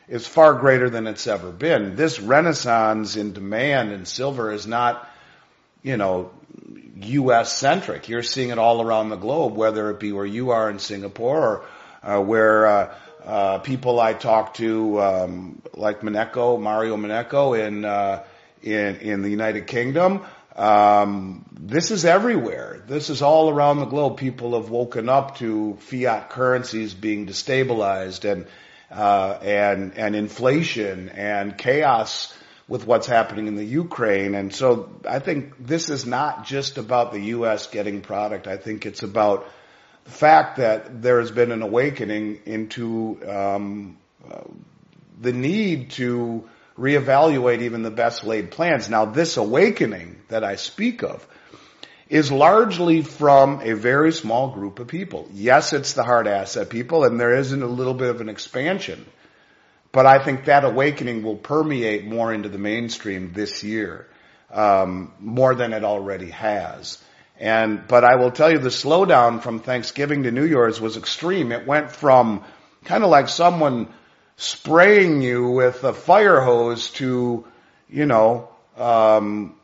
is 0.08 0.26
far 0.26 0.54
greater 0.56 0.90
than 0.90 1.08
it's 1.08 1.28
ever 1.28 1.52
been. 1.52 1.96
This 1.96 2.20
renaissance 2.20 3.16
in 3.16 3.34
demand 3.34 3.92
in 3.92 4.06
silver 4.06 4.52
is 4.52 4.66
not, 4.66 5.08
you 5.82 5.98
know, 5.98 6.32
U.S. 7.02 7.56
centric. 7.58 8.10
You're 8.10 8.24
seeing 8.24 8.50
it 8.50 8.58
all 8.58 8.82
around 8.82 9.10
the 9.10 9.16
globe, 9.16 9.56
whether 9.56 9.90
it 9.92 10.00
be 10.00 10.12
where 10.12 10.26
you 10.26 10.52
are 10.52 10.70
in 10.70 10.80
Singapore 10.80 11.40
or 11.40 11.66
uh, 12.04 12.20
where 12.20 12.68
uh, 12.68 12.96
uh, 13.26 13.58
people 13.60 14.00
I 14.00 14.14
talk 14.14 14.56
to, 14.56 15.02
um, 15.02 15.62
like 15.74 16.02
Mineko, 16.02 16.60
Mario 16.60 16.98
Mineko 16.98 17.60
in 17.60 17.86
uh, 17.86 18.24
in 18.62 18.98
in 18.98 19.22
the 19.22 19.30
United 19.30 19.68
Kingdom. 19.68 20.26
Um, 20.56 21.46
this 21.52 21.90
is 21.90 22.06
everywhere. 22.06 22.84
This 22.86 23.10
is 23.10 23.22
all 23.22 23.50
around 23.50 23.80
the 23.80 23.86
globe. 23.86 24.18
People 24.18 24.60
have 24.60 24.70
woken 24.70 25.10
up 25.10 25.38
to 25.38 25.78
fiat 25.80 26.30
currencies 26.30 26.94
being 26.94 27.26
destabilized 27.26 28.30
and 28.30 28.46
uh, 28.92 29.40
and 29.42 29.98
and 29.98 30.16
inflation 30.16 31.10
and 31.10 31.58
chaos 31.58 32.38
with 32.68 32.86
what's 32.86 33.08
happening 33.08 33.48
in 33.48 33.56
the 33.56 33.66
Ukraine. 33.66 34.36
And 34.36 34.54
so 34.54 34.90
I 35.08 35.20
think 35.20 35.54
this 35.60 35.90
is 35.90 36.06
not 36.06 36.46
just 36.46 36.78
about 36.78 37.12
the 37.12 37.20
U.S. 37.38 37.68
getting 37.68 38.02
product. 38.02 38.48
I 38.48 38.58
think 38.58 38.86
it's 38.86 39.04
about 39.04 39.48
the 40.06 40.12
fact 40.12 40.58
that 40.58 41.02
there 41.02 41.20
has 41.20 41.32
been 41.32 41.52
an 41.52 41.62
awakening 41.62 42.42
into 42.46 43.20
um, 43.28 43.98
uh, 44.30 44.42
the 45.22 45.34
need 45.34 45.92
to 45.92 46.48
reevaluate 46.78 47.62
even 47.62 47.84
the 47.84 47.92
best 47.92 48.24
laid 48.24 48.52
plans. 48.52 48.90
Now, 48.90 49.06
this 49.06 49.38
awakening 49.38 50.22
that 50.30 50.44
I 50.44 50.56
speak 50.56 51.04
of 51.04 51.26
is 52.10 52.32
largely 52.32 53.02
from 53.02 53.62
a 53.62 53.74
very 53.74 54.12
small 54.12 54.50
group 54.50 54.80
of 54.80 54.88
people. 54.88 55.28
Yes, 55.34 55.74
it's 55.74 55.94
the 55.94 56.04
hard 56.04 56.28
asset 56.28 56.70
people, 56.70 57.06
and 57.06 57.20
there 57.20 57.36
isn't 57.36 57.62
a 57.62 57.68
little 57.68 57.94
bit 57.94 58.10
of 58.10 58.22
an 58.22 58.30
expansion. 58.30 59.06
But 59.92 60.06
I 60.06 60.24
think 60.24 60.46
that 60.46 60.66
awakening 60.66 61.24
will 61.24 61.36
permeate 61.38 62.06
more 62.06 62.34
into 62.34 62.50
the 62.50 62.58
mainstream 62.58 63.32
this 63.34 63.64
year, 63.64 64.08
um, 64.52 65.14
more 65.20 65.56
than 65.56 65.72
it 65.72 65.84
already 65.84 66.32
has. 66.32 67.02
And 67.40 67.88
but 67.88 68.04
I 68.04 68.16
will 68.16 68.32
tell 68.32 68.52
you, 68.52 68.60
the 68.60 68.70
slowdown 68.70 69.42
from 69.42 69.60
Thanksgiving 69.60 70.24
to 70.24 70.32
New 70.32 70.46
Year's 70.46 70.80
was 70.80 70.98
extreme. 70.98 71.52
It 71.52 71.66
went 71.66 71.92
from 71.92 72.44
kind 72.86 73.04
of 73.04 73.10
like 73.10 73.28
someone 73.28 73.88
spraying 74.38 75.22
you 75.22 75.50
with 75.50 75.84
a 75.84 75.94
fire 75.94 76.42
hose 76.42 76.90
to, 76.92 77.46
you 77.90 78.06
know, 78.06 78.50
um, 78.78 79.56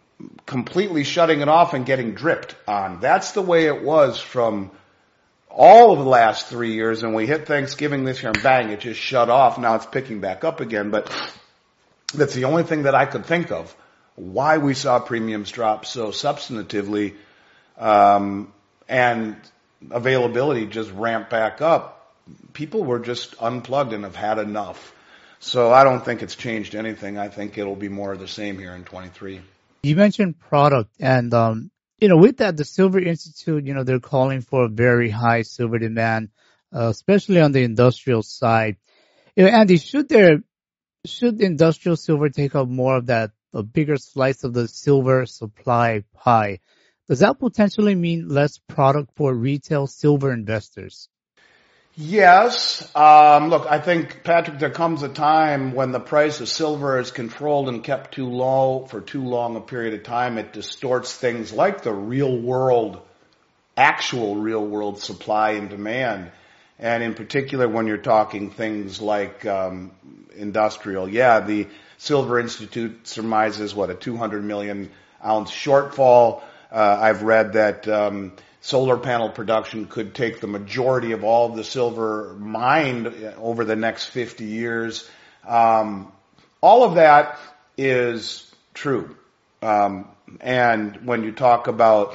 completely 0.45 1.03
shutting 1.03 1.41
it 1.41 1.49
off 1.49 1.73
and 1.73 1.85
getting 1.85 2.13
dripped 2.13 2.55
on. 2.67 2.99
That's 2.99 3.31
the 3.31 3.41
way 3.41 3.65
it 3.65 3.83
was 3.83 4.19
from 4.19 4.71
all 5.49 5.93
of 5.93 5.99
the 5.99 6.05
last 6.05 6.47
three 6.47 6.73
years 6.73 7.03
and 7.03 7.15
we 7.15 7.25
hit 7.25 7.47
Thanksgiving 7.47 8.03
this 8.03 8.21
year 8.21 8.31
and 8.33 8.43
bang, 8.43 8.69
it 8.69 8.81
just 8.81 8.99
shut 8.99 9.29
off. 9.29 9.57
Now 9.57 9.75
it's 9.75 9.85
picking 9.85 10.19
back 10.19 10.43
up 10.43 10.61
again, 10.61 10.91
but 10.91 11.11
that's 12.13 12.33
the 12.33 12.45
only 12.45 12.63
thing 12.63 12.83
that 12.83 12.95
I 12.95 13.05
could 13.05 13.25
think 13.25 13.51
of 13.51 13.75
why 14.15 14.57
we 14.57 14.73
saw 14.73 14.99
premiums 14.99 15.49
drop 15.49 15.85
so 15.85 16.09
substantively, 16.09 17.15
um, 17.79 18.53
and 18.87 19.35
availability 19.89 20.65
just 20.65 20.91
ramped 20.91 21.29
back 21.29 21.61
up. 21.61 22.13
People 22.53 22.83
were 22.83 22.99
just 22.99 23.35
unplugged 23.39 23.93
and 23.93 24.03
have 24.03 24.15
had 24.15 24.37
enough. 24.37 24.93
So 25.39 25.71
I 25.71 25.83
don't 25.85 26.03
think 26.03 26.21
it's 26.21 26.35
changed 26.35 26.75
anything. 26.75 27.17
I 27.17 27.29
think 27.29 27.57
it'll 27.57 27.75
be 27.75 27.89
more 27.89 28.11
of 28.11 28.19
the 28.19 28.27
same 28.27 28.59
here 28.59 28.75
in 28.75 28.83
23. 28.83 29.41
You 29.83 29.95
mentioned 29.95 30.37
product 30.39 30.91
and, 30.99 31.33
um, 31.33 31.71
you 31.99 32.09
know, 32.09 32.17
with 32.17 32.37
that, 32.37 32.57
the 32.57 32.65
Silver 32.65 32.99
Institute, 32.99 33.65
you 33.65 33.73
know, 33.73 33.83
they're 33.83 33.99
calling 33.99 34.41
for 34.41 34.65
a 34.65 34.69
very 34.69 35.09
high 35.09 35.43
silver 35.43 35.79
demand, 35.79 36.29
uh, 36.73 36.87
especially 36.87 37.39
on 37.39 37.51
the 37.53 37.63
industrial 37.63 38.21
side. 38.21 38.77
You 39.35 39.45
know, 39.45 39.49
Andy, 39.49 39.77
should 39.77 40.09
there, 40.09 40.39
should 41.05 41.41
industrial 41.41 41.95
silver 41.95 42.29
take 42.29 42.55
up 42.55 42.67
more 42.67 42.97
of 42.97 43.07
that, 43.07 43.31
a 43.53 43.63
bigger 43.63 43.97
slice 43.97 44.43
of 44.43 44.53
the 44.53 44.67
silver 44.67 45.25
supply 45.25 46.03
pie? 46.13 46.59
Does 47.09 47.19
that 47.19 47.39
potentially 47.39 47.95
mean 47.95 48.29
less 48.29 48.59
product 48.59 49.09
for 49.15 49.33
retail 49.33 49.87
silver 49.87 50.31
investors? 50.31 51.09
Yes. 51.95 52.95
Um, 52.95 53.49
look, 53.49 53.65
I 53.65 53.79
think, 53.79 54.23
Patrick, 54.23 54.59
there 54.59 54.69
comes 54.69 55.01
a 55.01 55.09
time 55.09 55.73
when 55.73 55.91
the 55.91 55.99
price 55.99 56.39
of 56.39 56.47
silver 56.47 56.99
is 56.99 57.09
controlled 57.09 57.67
and 57.67 57.83
kept 57.83 58.13
too 58.13 58.29
low 58.29 58.85
for 58.85 59.01
too 59.01 59.23
long 59.23 59.55
a 59.55 59.59
period 59.59 59.95
of 59.95 60.03
time. 60.03 60.37
It 60.37 60.53
distorts 60.53 61.11
things 61.11 61.51
like 61.51 61.81
the 61.81 61.91
real 61.91 62.37
world, 62.37 63.01
actual 63.75 64.35
real 64.35 64.63
world 64.63 64.99
supply 64.99 65.53
and 65.53 65.67
demand. 65.67 66.29
And 66.77 67.01
in 67.01 67.15
particular, 67.15 67.67
when 67.67 67.87
you're 67.87 67.97
talking 67.97 68.51
things 68.51 69.01
like 69.01 69.47
um, 69.47 69.91
industrial, 70.37 71.09
yeah, 71.09 71.39
the 71.39 71.65
Silver 71.97 72.39
Institute 72.39 73.07
surmises 73.07 73.73
what 73.73 73.89
a 73.89 73.95
200 73.95 74.43
million 74.43 74.91
ounce 75.25 75.49
shortfall. 75.49 76.43
Uh, 76.71 76.97
I've 77.01 77.23
read 77.23 77.53
that 77.53 77.87
um, 77.87 78.33
solar 78.61 78.97
panel 78.97 79.29
production 79.29 79.85
could 79.85 80.13
take 80.13 80.39
the 80.39 80.47
majority 80.47 81.13
of 81.13 81.23
all 81.23 81.49
of 81.49 81.55
the 81.55 81.63
silver 81.63 82.35
mined 82.37 83.07
over 83.37 83.65
the 83.65 83.75
next 83.75 84.07
50 84.07 84.45
years. 84.45 85.09
Um, 85.47 86.11
all 86.61 86.83
of 86.83 86.95
that 86.95 87.39
is 87.77 88.49
true. 88.73 89.15
Um, 89.61 90.07
and 90.41 91.05
when 91.05 91.23
you 91.23 91.31
talk 91.31 91.67
about 91.67 92.13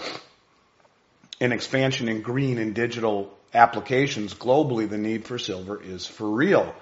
an 1.40 1.52
expansion 1.52 2.08
in 2.08 2.22
green 2.22 2.58
and 2.58 2.74
digital 2.74 3.36
applications 3.52 4.34
globally, 4.34 4.88
the 4.88 4.98
need 4.98 5.24
for 5.24 5.38
silver 5.38 5.82
is 5.82 6.06
for 6.06 6.28
real. 6.28 6.74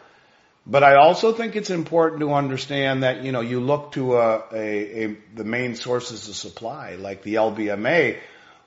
But 0.65 0.85
I 0.85 0.95
also 0.95 1.33
think 1.33 1.57
it's 1.57 1.71
important 1.71 2.21
to 2.21 2.35
understand 2.35 3.03
that, 3.03 3.25
you 3.25 3.33
know, 3.33 3.41
you 3.41 3.61
look 3.61 3.93
to 3.93 4.17
a, 4.17 4.45
a, 4.53 5.05
a, 5.05 5.17
the 5.35 5.45
main 5.45 5.75
sources 5.75 6.29
of 6.29 6.37
supply, 6.37 6.95
like 6.95 7.23
the 7.23 7.35
LBMA, 7.35 8.19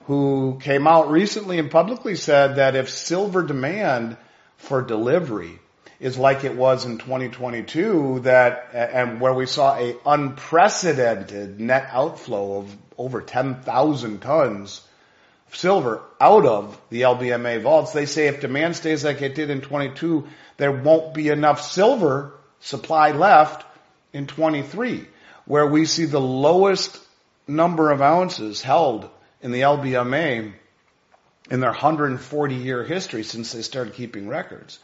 who 0.04 0.58
came 0.60 0.86
out 0.86 1.10
recently 1.10 1.58
and 1.58 1.70
publicly 1.70 2.14
said 2.14 2.56
that 2.56 2.76
if 2.76 2.90
silver 2.90 3.42
demand 3.42 4.16
for 4.56 4.82
delivery 4.82 5.58
is 5.98 6.18
like 6.18 6.44
it 6.44 6.54
was 6.54 6.84
in 6.84 6.98
2022 6.98 8.20
that, 8.24 8.68
and 8.74 9.20
where 9.20 9.32
we 9.32 9.46
saw 9.46 9.76
a 9.76 9.96
unprecedented 10.04 11.58
net 11.58 11.88
outflow 11.90 12.58
of 12.58 12.76
over 12.98 13.22
10,000 13.22 14.20
tons 14.20 14.86
silver 15.52 16.02
out 16.20 16.46
of 16.46 16.80
the 16.90 17.02
LBMA 17.02 17.62
vaults. 17.62 17.92
They 17.92 18.06
say 18.06 18.26
if 18.28 18.40
demand 18.40 18.76
stays 18.76 19.04
like 19.04 19.22
it 19.22 19.34
did 19.34 19.50
in 19.50 19.60
22, 19.60 20.26
there 20.56 20.72
won't 20.72 21.14
be 21.14 21.28
enough 21.28 21.62
silver 21.62 22.32
supply 22.60 23.12
left 23.12 23.64
in 24.12 24.26
23, 24.26 25.06
where 25.44 25.66
we 25.66 25.86
see 25.86 26.06
the 26.06 26.20
lowest 26.20 26.98
number 27.46 27.90
of 27.90 28.02
ounces 28.02 28.62
held 28.62 29.08
in 29.40 29.52
the 29.52 29.60
LBMA 29.60 30.52
in 31.50 31.60
their 31.60 31.70
140 31.70 32.54
year 32.54 32.84
history 32.84 33.22
since 33.22 33.52
they 33.52 33.62
started 33.62 33.94
keeping 33.94 34.28
records. 34.28 34.78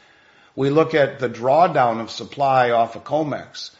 We 0.54 0.70
look 0.70 0.94
at 0.94 1.18
the 1.18 1.28
drawdown 1.28 2.00
of 2.00 2.10
supply 2.10 2.70
off 2.70 2.94
of 2.94 3.04
COMEX, 3.04 3.70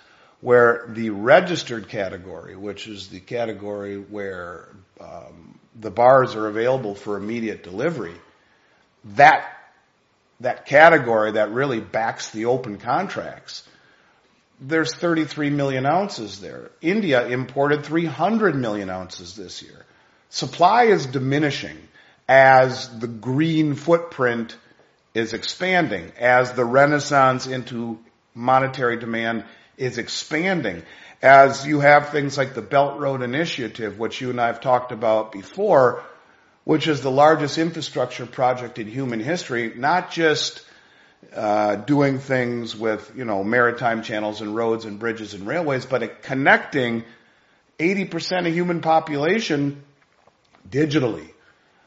where 0.41 0.87
the 0.89 1.11
registered 1.11 1.89
category, 1.89 2.57
which 2.57 2.89
is 2.89 3.09
the 3.09 3.21
category 3.21 3.99
where 3.99 4.69
um, 5.01 5.59
the 5.79 5.91
bars 5.91 6.35
are 6.35 6.49
available 6.49 6.95
for 6.95 7.17
immediate 7.17 7.63
delivery, 7.63 8.15
that 9.17 9.49
that 10.41 10.67
category 10.67 11.33
that 11.33 11.53
really 11.53 11.81
backs 11.81 12.31
the 12.31 12.47
open 12.47 12.79
contracts, 12.79 13.63
there's 14.61 14.95
33 14.95 15.51
million 15.51 15.87
ounces 15.87 16.41
there. 16.41 16.71
India 16.81 17.27
imported 17.29 17.85
300 17.85 18.55
million 18.55 18.91
ounces 18.91 19.35
this 19.35 19.63
year. 19.63 19.85
Supply 20.31 20.85
is 20.85 21.07
diminishing 21.07 21.77
as 22.29 22.89
the 22.99 23.09
green 23.09 23.75
footprint 23.75 24.57
is 25.15 25.33
expanding, 25.33 26.13
as 26.19 26.53
the 26.53 26.65
renaissance 26.65 27.47
into 27.47 27.99
monetary 28.35 28.97
demand 28.99 29.45
is 29.77 29.99
expanding, 29.99 30.83
as 31.23 31.65
you 31.65 31.81
have 31.81 32.09
things 32.09 32.37
like 32.37 32.55
the 32.55 32.63
Belt 32.63 32.99
Road 32.99 33.23
Initiative, 33.23 33.99
which 33.99 34.21
you 34.21 34.31
and 34.31 34.41
I 34.41 34.49
have 34.49 34.61
talked 34.61 34.91
about 34.91 35.31
before, 35.31 36.03
which 36.65 36.89
is 36.89 37.01
the 37.01 37.11
largest 37.11 37.59
infrastructure 37.59 38.27
project 38.27 38.79
in 38.79 38.89
human 38.89 39.21
history, 39.21 39.73
not 39.77 40.11
just 40.11 40.65
uh, 41.35 41.77
doing 41.77 42.19
things 42.19 42.77
with 42.77 43.13
you 43.17 43.25
know 43.25 43.45
maritime 43.45 44.03
channels 44.03 44.41
and 44.41 44.57
roads 44.57 44.85
and 44.85 44.99
bridges 44.99 45.35
and 45.35 45.47
railways, 45.47 45.87
but 45.87 46.23
connecting 46.23 47.05
80% 47.79 48.47
of 48.47 48.53
human 48.53 48.81
population 48.81 49.83
digitally. 50.69 51.29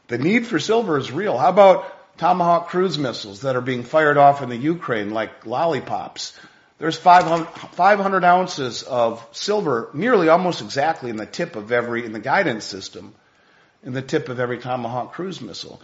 The 0.08 0.18
need 0.18 0.46
for 0.46 0.58
silver 0.58 0.98
is 0.98 1.12
real. 1.12 1.36
How 1.36 1.50
about 1.50 2.18
Tomahawk 2.18 2.68
cruise 2.68 2.98
missiles 2.98 3.42
that 3.42 3.56
are 3.56 3.60
being 3.60 3.82
fired 3.82 4.16
off 4.16 4.40
in 4.40 4.48
the 4.48 4.56
Ukraine 4.56 5.10
like 5.10 5.44
lollipops? 5.44 6.38
There's 6.78 6.98
500, 6.98 7.46
500 7.46 8.24
ounces 8.24 8.82
of 8.82 9.26
silver, 9.32 9.88
nearly 9.94 10.28
almost 10.28 10.60
exactly 10.60 11.10
in 11.10 11.16
the 11.16 11.26
tip 11.26 11.56
of 11.56 11.72
every, 11.72 12.04
in 12.04 12.12
the 12.12 12.20
guidance 12.20 12.64
system, 12.64 13.14
in 13.82 13.94
the 13.94 14.02
tip 14.02 14.28
of 14.28 14.38
every 14.38 14.58
Tomahawk 14.58 15.14
cruise 15.14 15.40
missile. 15.40 15.80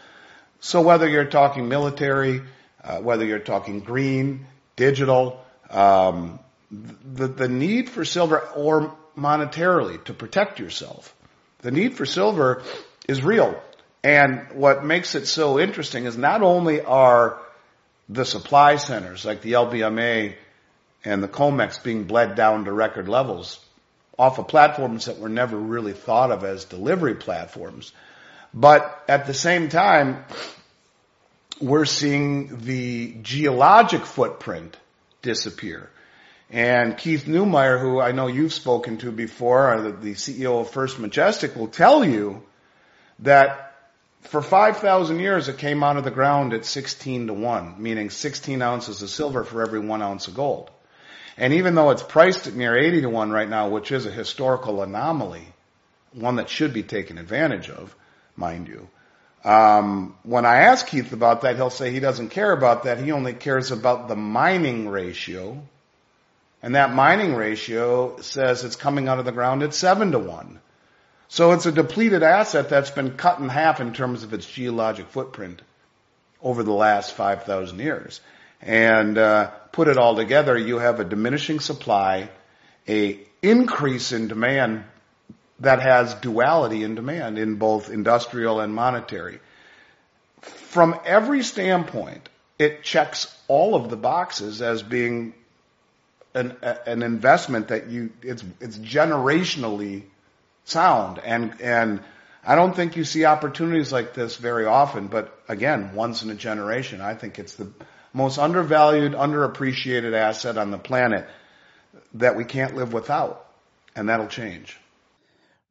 So 0.60 0.82
whether 0.82 1.08
you're 1.08 1.24
talking 1.24 1.68
military, 1.68 2.42
uh, 2.84 2.98
whether 2.98 3.24
you're 3.24 3.38
talking 3.38 3.80
green, 3.80 4.46
digital, 4.76 5.42
um, 5.70 6.38
the, 6.70 7.26
the 7.26 7.48
need 7.48 7.88
for 7.88 8.04
silver 8.04 8.40
or 8.54 8.94
monetarily 9.16 10.02
to 10.04 10.12
protect 10.12 10.58
yourself, 10.58 11.14
the 11.60 11.70
need 11.70 11.94
for 11.94 12.04
silver 12.04 12.62
is 13.08 13.22
real. 13.22 13.60
And 14.04 14.46
what 14.52 14.84
makes 14.84 15.14
it 15.14 15.26
so 15.26 15.58
interesting 15.58 16.04
is 16.04 16.16
not 16.16 16.42
only 16.42 16.82
are 16.82 17.38
the 18.08 18.24
supply 18.24 18.76
centers 18.76 19.24
like 19.24 19.42
the 19.42 19.52
LBMA 19.52 20.34
and 21.04 21.22
the 21.22 21.28
COMEX 21.28 21.82
being 21.82 22.04
bled 22.04 22.34
down 22.34 22.64
to 22.64 22.72
record 22.72 23.08
levels 23.08 23.58
off 24.18 24.38
of 24.38 24.48
platforms 24.48 25.06
that 25.06 25.18
were 25.18 25.28
never 25.28 25.56
really 25.56 25.92
thought 25.92 26.30
of 26.30 26.44
as 26.44 26.64
delivery 26.64 27.14
platforms. 27.14 27.92
But 28.54 29.02
at 29.08 29.26
the 29.26 29.34
same 29.34 29.68
time, 29.68 30.24
we're 31.60 31.86
seeing 31.86 32.58
the 32.60 33.16
geologic 33.22 34.04
footprint 34.04 34.76
disappear. 35.22 35.90
And 36.50 36.98
Keith 36.98 37.24
Neumeyer, 37.24 37.80
who 37.80 37.98
I 37.98 38.12
know 38.12 38.26
you've 38.26 38.52
spoken 38.52 38.98
to 38.98 39.10
before, 39.10 39.80
the 39.80 40.12
CEO 40.12 40.60
of 40.60 40.70
First 40.70 40.98
Majestic, 40.98 41.56
will 41.56 41.68
tell 41.68 42.04
you 42.04 42.42
that 43.20 43.74
for 44.20 44.42
5,000 44.42 45.18
years 45.18 45.48
it 45.48 45.58
came 45.58 45.82
out 45.82 45.96
of 45.96 46.04
the 46.04 46.10
ground 46.10 46.52
at 46.52 46.66
16 46.66 47.28
to 47.28 47.32
1, 47.32 47.82
meaning 47.82 48.10
16 48.10 48.60
ounces 48.60 49.00
of 49.00 49.08
silver 49.08 49.44
for 49.44 49.62
every 49.62 49.80
one 49.80 50.02
ounce 50.02 50.28
of 50.28 50.34
gold. 50.34 50.70
And 51.36 51.54
even 51.54 51.74
though 51.74 51.90
it's 51.90 52.02
priced 52.02 52.46
at 52.46 52.54
near 52.54 52.76
80 52.76 53.02
to 53.02 53.08
1 53.08 53.30
right 53.30 53.48
now, 53.48 53.68
which 53.68 53.90
is 53.90 54.06
a 54.06 54.10
historical 54.10 54.82
anomaly, 54.82 55.46
one 56.12 56.36
that 56.36 56.48
should 56.48 56.72
be 56.74 56.82
taken 56.82 57.18
advantage 57.18 57.70
of, 57.70 57.94
mind 58.36 58.68
you, 58.68 58.88
um, 59.44 60.14
when 60.22 60.46
I 60.46 60.58
ask 60.58 60.86
Keith 60.86 61.12
about 61.12 61.40
that, 61.40 61.56
he'll 61.56 61.70
say 61.70 61.90
he 61.90 62.00
doesn't 62.00 62.28
care 62.28 62.52
about 62.52 62.84
that. 62.84 62.98
He 62.98 63.12
only 63.12 63.32
cares 63.32 63.70
about 63.70 64.08
the 64.08 64.14
mining 64.16 64.88
ratio. 64.88 65.60
And 66.62 66.76
that 66.76 66.94
mining 66.94 67.34
ratio 67.34 68.20
says 68.20 68.62
it's 68.62 68.76
coming 68.76 69.08
out 69.08 69.18
of 69.18 69.24
the 69.24 69.32
ground 69.32 69.62
at 69.62 69.74
7 69.74 70.12
to 70.12 70.18
1. 70.18 70.60
So 71.28 71.52
it's 71.52 71.66
a 71.66 71.72
depleted 71.72 72.22
asset 72.22 72.68
that's 72.68 72.90
been 72.90 73.16
cut 73.16 73.40
in 73.40 73.48
half 73.48 73.80
in 73.80 73.94
terms 73.94 74.22
of 74.22 74.32
its 74.32 74.46
geologic 74.46 75.08
footprint 75.08 75.62
over 76.42 76.62
the 76.62 76.72
last 76.72 77.14
5,000 77.14 77.78
years 77.78 78.20
and 78.62 79.18
uh, 79.18 79.50
put 79.72 79.88
it 79.88 79.98
all 79.98 80.16
together, 80.16 80.56
you 80.56 80.78
have 80.78 81.00
a 81.00 81.04
diminishing 81.04 81.60
supply, 81.60 82.30
a 82.88 83.20
increase 83.42 84.12
in 84.12 84.28
demand 84.28 84.84
that 85.60 85.80
has 85.80 86.14
duality 86.14 86.82
in 86.82 86.94
demand 86.94 87.38
in 87.38 87.56
both 87.56 87.90
industrial 87.90 88.60
and 88.60 88.74
monetary. 88.74 89.40
From 90.40 90.98
every 91.04 91.42
standpoint, 91.42 92.28
it 92.58 92.82
checks 92.82 93.36
all 93.48 93.74
of 93.74 93.90
the 93.90 93.96
boxes 93.96 94.62
as 94.62 94.82
being 94.82 95.34
an, 96.34 96.56
an 96.86 97.02
investment 97.02 97.68
that 97.68 97.88
you 97.88 98.10
it's 98.22 98.42
it's 98.60 98.78
generationally 98.78 100.04
sound 100.64 101.18
and 101.18 101.60
and 101.60 102.00
I 102.44 102.56
don't 102.56 102.74
think 102.74 102.96
you 102.96 103.04
see 103.04 103.24
opportunities 103.24 103.92
like 103.92 104.14
this 104.14 104.36
very 104.36 104.66
often, 104.66 105.06
but 105.06 105.38
again, 105.46 105.94
once 105.94 106.24
in 106.24 106.30
a 106.30 106.34
generation. 106.34 107.00
I 107.00 107.14
think 107.14 107.38
it's 107.38 107.54
the 107.54 107.70
most 108.12 108.38
undervalued, 108.38 109.12
underappreciated 109.12 110.14
asset 110.14 110.58
on 110.58 110.70
the 110.70 110.78
planet 110.78 111.26
that 112.14 112.36
we 112.36 112.44
can't 112.44 112.76
live 112.76 112.92
without. 112.92 113.46
And 113.94 114.08
that'll 114.08 114.28
change. 114.28 114.78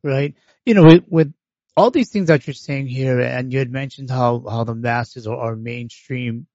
Right. 0.03 0.35
You 0.65 0.73
know, 0.73 0.83
with, 0.83 1.03
with 1.07 1.33
all 1.75 1.91
these 1.91 2.09
things 2.09 2.27
that 2.27 2.45
you're 2.45 2.53
saying 2.53 2.87
here, 2.87 3.19
and 3.19 3.51
you 3.51 3.59
had 3.59 3.71
mentioned 3.71 4.09
how, 4.09 4.43
how 4.47 4.63
the 4.63 4.75
masses 4.75 5.27
are, 5.27 5.37
are 5.37 5.55
mainstream, 5.55 6.47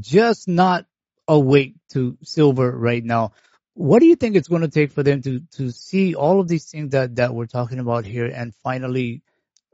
just 0.00 0.48
not 0.48 0.86
awake 1.28 1.74
to 1.90 2.16
silver 2.22 2.70
right 2.70 3.04
now. 3.04 3.32
What 3.74 3.98
do 3.98 4.06
you 4.06 4.16
think 4.16 4.36
it's 4.36 4.48
going 4.48 4.62
to 4.62 4.68
take 4.68 4.92
for 4.92 5.02
them 5.02 5.22
to, 5.22 5.40
to 5.56 5.70
see 5.70 6.14
all 6.14 6.40
of 6.40 6.48
these 6.48 6.64
things 6.64 6.92
that, 6.92 7.16
that 7.16 7.34
we're 7.34 7.46
talking 7.46 7.78
about 7.78 8.04
here 8.04 8.26
and 8.26 8.54
finally, 8.62 9.22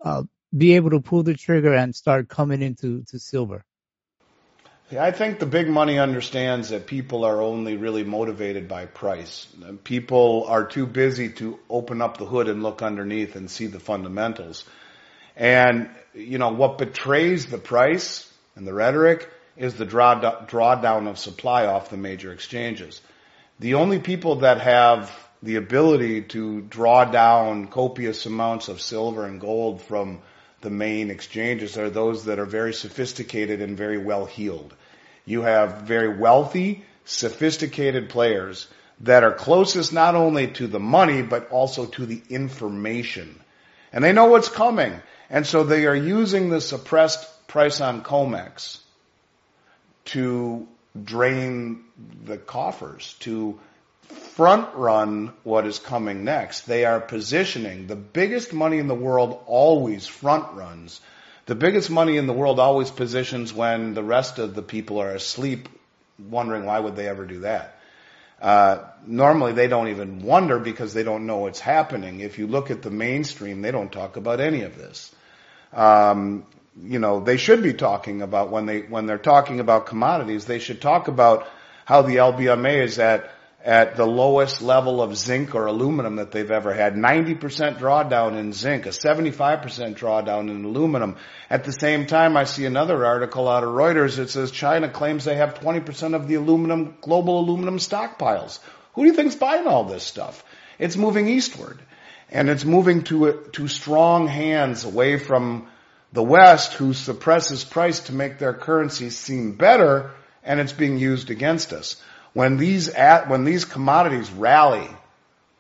uh, 0.03 0.25
be 0.55 0.75
able 0.75 0.91
to 0.91 1.01
pull 1.01 1.23
the 1.23 1.35
trigger 1.35 1.73
and 1.73 1.95
start 1.95 2.29
coming 2.29 2.63
into 2.63 3.05
to 3.05 3.19
silver? 3.19 3.65
I 4.99 5.11
think 5.11 5.39
the 5.39 5.47
big 5.47 5.69
money 5.69 5.99
understands 5.99 6.69
that 6.69 6.87
people 6.87 7.25
are 7.25 7.41
only 7.41 7.77
really 7.77 8.05
motivated 8.05 8.69
by 8.69 8.87
price. 8.87 9.47
People 9.85 10.45
are 10.49 10.67
too 10.67 10.87
busy 10.87 11.31
to 11.31 11.59
open 11.71 12.03
up 12.03 12.19
the 12.19 12.27
hood 12.27 12.49
and 12.49 12.63
look 12.63 12.83
underneath 12.83 13.35
and 13.35 13.51
see 13.51 13.67
the 13.67 13.81
fundamentals. 13.81 14.65
And, 15.35 15.89
you 16.13 16.37
know, 16.37 16.53
what 16.53 16.77
betrays 16.77 17.47
the 17.47 17.59
price 17.59 18.31
and 18.55 18.67
the 18.67 18.75
rhetoric 18.75 19.31
is 19.57 19.75
the 19.75 19.87
draw, 19.87 20.21
drawdown 20.21 21.09
of 21.09 21.19
supply 21.19 21.67
off 21.67 21.89
the 21.89 21.97
major 21.97 22.33
exchanges. 22.33 23.01
The 23.61 23.75
only 23.75 23.99
people 23.99 24.37
that 24.37 24.61
have 24.61 25.11
the 25.43 25.57
ability 25.57 26.23
to 26.23 26.61
draw 26.61 27.05
down 27.07 27.69
copious 27.69 28.27
amounts 28.27 28.69
of 28.69 28.81
silver 28.81 29.25
and 29.25 29.41
gold 29.41 29.81
from 29.83 30.21
the 30.61 30.71
main 30.71 31.11
exchanges 31.11 31.77
are 31.77 31.91
those 31.91 32.27
that 32.27 32.39
are 32.39 32.47
very 32.47 32.73
sophisticated 32.73 33.61
and 33.61 33.77
very 33.77 33.99
well 33.99 34.27
heeled. 34.27 34.75
You 35.25 35.43
have 35.43 35.83
very 35.83 36.17
wealthy, 36.17 36.85
sophisticated 37.05 38.09
players 38.09 38.69
that 39.01 39.25
are 39.25 39.33
closest 39.33 39.93
not 39.93 40.15
only 40.15 40.49
to 40.49 40.67
the 40.67 40.81
money, 40.81 41.23
but 41.23 41.51
also 41.51 41.87
to 41.87 42.07
the 42.07 42.23
information. 42.29 43.41
And 43.93 44.03
they 44.03 44.13
know 44.13 44.27
what's 44.27 44.49
coming. 44.49 45.01
And 45.29 45.47
so 45.47 45.65
they 45.65 45.87
are 45.87 45.95
using 45.95 46.51
the 46.51 46.61
suppressed 46.61 47.49
price 47.49 47.81
on 47.81 48.03
COMEX 48.03 48.79
to 50.07 50.67
drain 51.03 51.85
the 52.25 52.39
coffers, 52.39 53.15
to 53.21 53.59
front 54.35 54.75
run 54.75 55.33
what 55.43 55.67
is 55.67 55.79
coming 55.79 56.25
next. 56.25 56.63
They 56.63 56.85
are 56.85 57.01
positioning. 57.01 57.87
The 57.87 57.97
biggest 57.97 58.53
money 58.53 58.79
in 58.79 58.89
the 58.89 58.95
world 58.95 59.43
always 59.47 60.07
front 60.07 60.53
runs. 60.55 61.01
The 61.47 61.55
biggest 61.55 61.91
money 61.91 62.17
in 62.17 62.27
the 62.27 62.33
world 62.33 62.61
always 62.61 62.91
positions 62.91 63.53
when 63.53 63.95
the 63.95 64.03
rest 64.03 64.39
of 64.39 64.55
the 64.55 64.63
people 64.63 65.01
are 65.01 65.11
asleep, 65.11 65.69
wondering 66.19 66.65
why 66.65 66.79
would 66.79 66.95
they 66.95 67.09
ever 67.09 67.27
do 67.27 67.41
that. 67.41 67.79
Uh, 68.41 68.79
normally 69.07 69.53
they 69.53 69.69
don't 69.69 69.89
even 69.89 70.23
wonder 70.23 70.59
because 70.59 70.95
they 70.95 71.03
don't 71.03 71.27
know 71.27 71.39
what's 71.39 71.61
happening. 71.61 72.21
If 72.21 72.39
you 72.39 72.47
look 72.47 72.71
at 72.71 72.83
the 72.83 72.91
mainstream, 72.91 73.63
they 73.63 73.71
don't 73.71 73.91
talk 73.91 74.17
about 74.17 74.41
any 74.41 74.63
of 74.63 74.77
this. 74.77 75.15
Um, 75.73 76.47
you 76.81 76.99
know, 76.99 77.21
they 77.21 77.37
should 77.37 77.63
be 77.63 77.75
talking 77.75 78.23
about 78.23 78.51
when 78.51 78.67
they 78.67 78.81
when 78.81 79.07
they're 79.07 79.19
talking 79.19 79.61
about 79.61 79.87
commodities, 79.87 80.45
they 80.45 80.59
should 80.59 80.81
talk 80.81 81.09
about 81.09 81.47
how 81.85 82.03
the 82.03 82.17
LBMA 82.17 82.83
is 82.83 82.99
at 82.99 83.31
at 83.65 83.95
the 83.97 84.07
lowest 84.07 84.61
level 84.61 85.01
of 85.01 85.17
zinc 85.17 85.55
or 85.55 85.67
aluminum 85.67 86.17
that 86.17 86.33
they've 86.33 86.51
ever 86.51 86.75
had. 86.75 86.95
90% 86.95 87.79
drawdown 87.79 88.37
in 88.37 88.53
zinc, 88.53 88.87
a 88.87 88.89
75% 88.89 89.63
drawdown 89.95 90.51
in 90.51 90.65
aluminum. 90.65 91.17
At 91.49 91.65
the 91.65 91.73
same 91.73 92.07
time, 92.07 92.37
I 92.37 92.45
see 92.45 92.67
another 92.67 93.07
article 93.07 93.49
out 93.49 93.63
of 93.63 93.71
Reuters 93.71 94.17
that 94.17 94.31
says 94.31 94.51
China 94.51 94.89
claims 94.89 95.25
they 95.25 95.37
have 95.37 95.55
20% 95.55 96.15
of 96.15 96.27
the 96.27 96.35
aluminum, 96.35 96.97
global 97.01 97.39
aluminum 97.39 97.79
stockpiles. 97.79 98.59
Who 98.95 99.03
do 99.03 99.09
you 99.09 99.15
think's 99.15 99.37
buying 99.37 99.67
all 99.67 99.85
this 99.85 100.03
stuff? 100.03 100.45
It's 100.79 100.97
moving 100.97 101.29
eastward. 101.29 101.81
And 102.31 102.49
it's 102.49 102.65
moving 102.65 103.05
to, 103.05 103.49
to 103.53 103.69
strong 103.69 104.27
hands 104.27 104.85
away 104.85 105.19
from 105.19 105.69
the 106.13 106.23
West 106.23 106.73
who 106.75 106.95
suppresses 106.95 107.63
price 107.63 108.01
to 108.01 108.13
make 108.13 108.39
their 108.39 108.55
currencies 108.55 109.17
seem 109.17 109.53
better 109.53 110.11
and 110.43 110.59
it's 110.59 110.73
being 110.73 110.99
used 110.99 111.31
against 111.31 111.73
us. 111.73 112.03
When 112.33 112.57
these 112.57 112.89
at, 112.89 113.29
when 113.29 113.45
these 113.45 113.65
commodities 113.65 114.31
rally, 114.31 114.89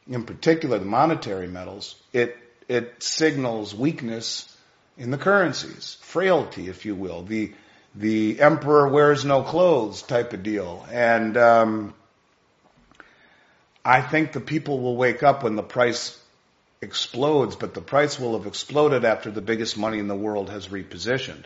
in 0.08 0.24
particular 0.24 0.78
the 0.78 0.84
monetary 0.84 1.48
metals, 1.48 1.94
it 2.12 2.36
it 2.68 3.02
signals 3.02 3.74
weakness 3.74 4.48
in 4.96 5.10
the 5.10 5.18
currencies, 5.18 5.96
frailty, 6.00 6.68
if 6.68 6.84
you 6.84 6.94
will, 6.94 7.22
the 7.22 7.52
the 7.94 8.40
emperor 8.40 8.88
wears 8.88 9.24
no 9.24 9.42
clothes 9.42 10.02
type 10.02 10.32
of 10.32 10.42
deal. 10.42 10.86
And 10.90 11.36
um, 11.36 11.94
I 13.84 14.00
think 14.00 14.32
the 14.32 14.40
people 14.40 14.80
will 14.80 14.96
wake 14.96 15.22
up 15.22 15.42
when 15.42 15.56
the 15.56 15.62
price 15.62 16.18
explodes, 16.80 17.56
but 17.56 17.74
the 17.74 17.80
price 17.80 18.18
will 18.18 18.36
have 18.36 18.46
exploded 18.46 19.04
after 19.04 19.30
the 19.30 19.42
biggest 19.42 19.76
money 19.76 19.98
in 19.98 20.08
the 20.08 20.16
world 20.16 20.50
has 20.50 20.68
repositioned. 20.68 21.44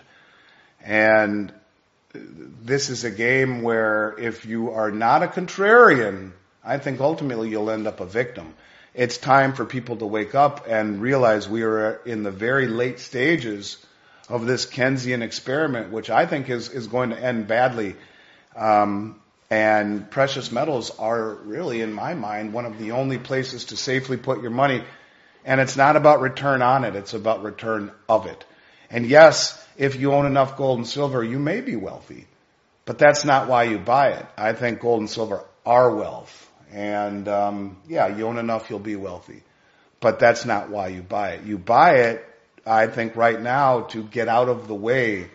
And 0.81 1.53
this 2.63 2.91
is 2.91 3.05
a 3.05 3.11
game 3.11 3.63
where 3.63 4.15
if 4.19 4.47
you 4.47 4.71
are 4.71 4.91
not 4.91 5.23
a 5.23 5.27
contrarian, 5.27 6.33
I 6.65 6.79
think 6.79 7.01
ultimately 7.01 7.49
you'll 7.49 7.71
end 7.71 7.87
up 7.87 8.01
a 8.01 8.07
victim. 8.07 8.55
It's 8.95 9.19
time 9.19 9.53
for 9.53 9.65
people 9.65 9.97
to 9.97 10.07
wake 10.07 10.35
up 10.35 10.67
and 10.69 11.01
realize 11.01 11.49
we 11.49 11.63
are 11.63 12.01
in 12.07 12.23
the 12.23 12.31
very 12.31 12.67
late 12.67 12.99
stages 12.99 13.77
of 14.29 14.47
this 14.47 14.67
Keynesian 14.67 15.23
experiment, 15.23 15.93
which 15.93 16.11
I 16.11 16.27
think 16.27 16.49
is, 16.51 16.71
is 16.71 16.87
going 16.87 17.11
to 17.11 17.19
end 17.19 17.47
badly. 17.47 17.95
Um, 18.57 19.21
and 19.51 20.11
precious 20.11 20.51
metals 20.51 20.91
are 20.99 21.35
really, 21.35 21.83
in 21.83 21.93
my 21.93 22.15
mind, 22.15 22.53
one 22.53 22.67
of 22.67 22.79
the 22.79 22.93
only 22.93 23.19
places 23.19 23.67
to 23.67 23.77
safely 23.77 24.17
put 24.17 24.43
your 24.43 24.51
money 24.51 24.83
and 25.47 25.61
it's 25.61 25.77
not 25.77 25.95
about 25.95 26.21
return 26.21 26.61
on 26.61 26.85
it, 26.85 26.97
it's 26.97 27.15
about 27.15 27.45
return 27.45 27.93
of 28.09 28.27
it. 28.27 28.45
And 28.91 29.07
yes, 29.07 29.63
if 29.77 29.97
you 29.97 30.13
own 30.13 30.27
enough 30.27 30.57
gold 30.57 30.79
and 30.79 30.87
silver, 30.87 31.23
you 31.23 31.39
may 31.39 31.61
be 31.61 31.77
wealthy. 31.77 32.27
But 32.85 32.99
that's 32.99 33.25
not 33.25 33.49
why 33.49 33.65
you 33.65 33.79
buy 33.79 34.11
it. 34.11 34.27
I 34.37 34.53
think 34.53 34.81
gold 34.81 35.01
and 35.01 35.11
silver 35.11 35.45
are 35.65 35.95
wealth. 35.95 36.51
And 36.73 37.27
um, 37.29 37.77
yeah, 37.89 38.07
you 38.17 38.27
own 38.27 38.39
enough, 38.39 38.71
you'll 38.71 38.79
be 38.79 38.97
wealthy. 38.97 39.43
But 40.01 40.19
that's 40.19 40.45
not 40.45 40.71
why 40.71 40.89
you 40.89 41.03
buy 41.03 41.31
it. 41.31 41.45
You 41.45 41.59
buy 41.59 41.97
it, 41.97 42.25
I 42.65 42.87
think, 42.87 43.17
right 43.17 43.41
now 43.41 43.83
to 43.83 44.05
get 44.05 44.29
out 44.29 44.49
of 44.49 44.69
the 44.69 44.75
way 44.75 45.31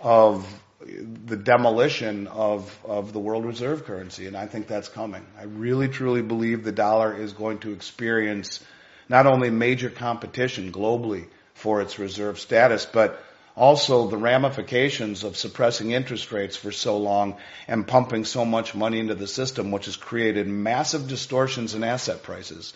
of 0.00 0.46
the 0.80 1.36
demolition 1.36 2.26
of, 2.28 2.78
of 2.84 3.12
the 3.12 3.18
world 3.18 3.44
reserve 3.44 3.84
currency. 3.84 4.26
And 4.26 4.36
I 4.36 4.46
think 4.46 4.66
that's 4.66 4.88
coming. 4.88 5.26
I 5.38 5.44
really, 5.44 5.88
truly 5.88 6.22
believe 6.22 6.64
the 6.64 6.72
dollar 6.72 7.14
is 7.14 7.32
going 7.32 7.58
to 7.60 7.72
experience 7.72 8.64
not 9.08 9.26
only 9.26 9.50
major 9.50 9.90
competition 9.90 10.72
globally 10.72 11.26
for 11.54 11.80
its 11.80 11.98
reserve 11.98 12.38
status, 12.38 12.86
but 12.86 13.22
also 13.56 14.06
the 14.08 14.16
ramifications 14.16 15.24
of 15.24 15.36
suppressing 15.36 15.90
interest 15.90 16.32
rates 16.32 16.56
for 16.56 16.72
so 16.72 16.96
long 16.96 17.36
and 17.68 17.86
pumping 17.86 18.24
so 18.24 18.44
much 18.44 18.74
money 18.74 18.98
into 18.98 19.14
the 19.14 19.26
system, 19.26 19.70
which 19.70 19.86
has 19.86 19.96
created 19.96 20.46
massive 20.46 21.08
distortions 21.08 21.74
in 21.74 21.84
asset 21.84 22.22
prices 22.22 22.72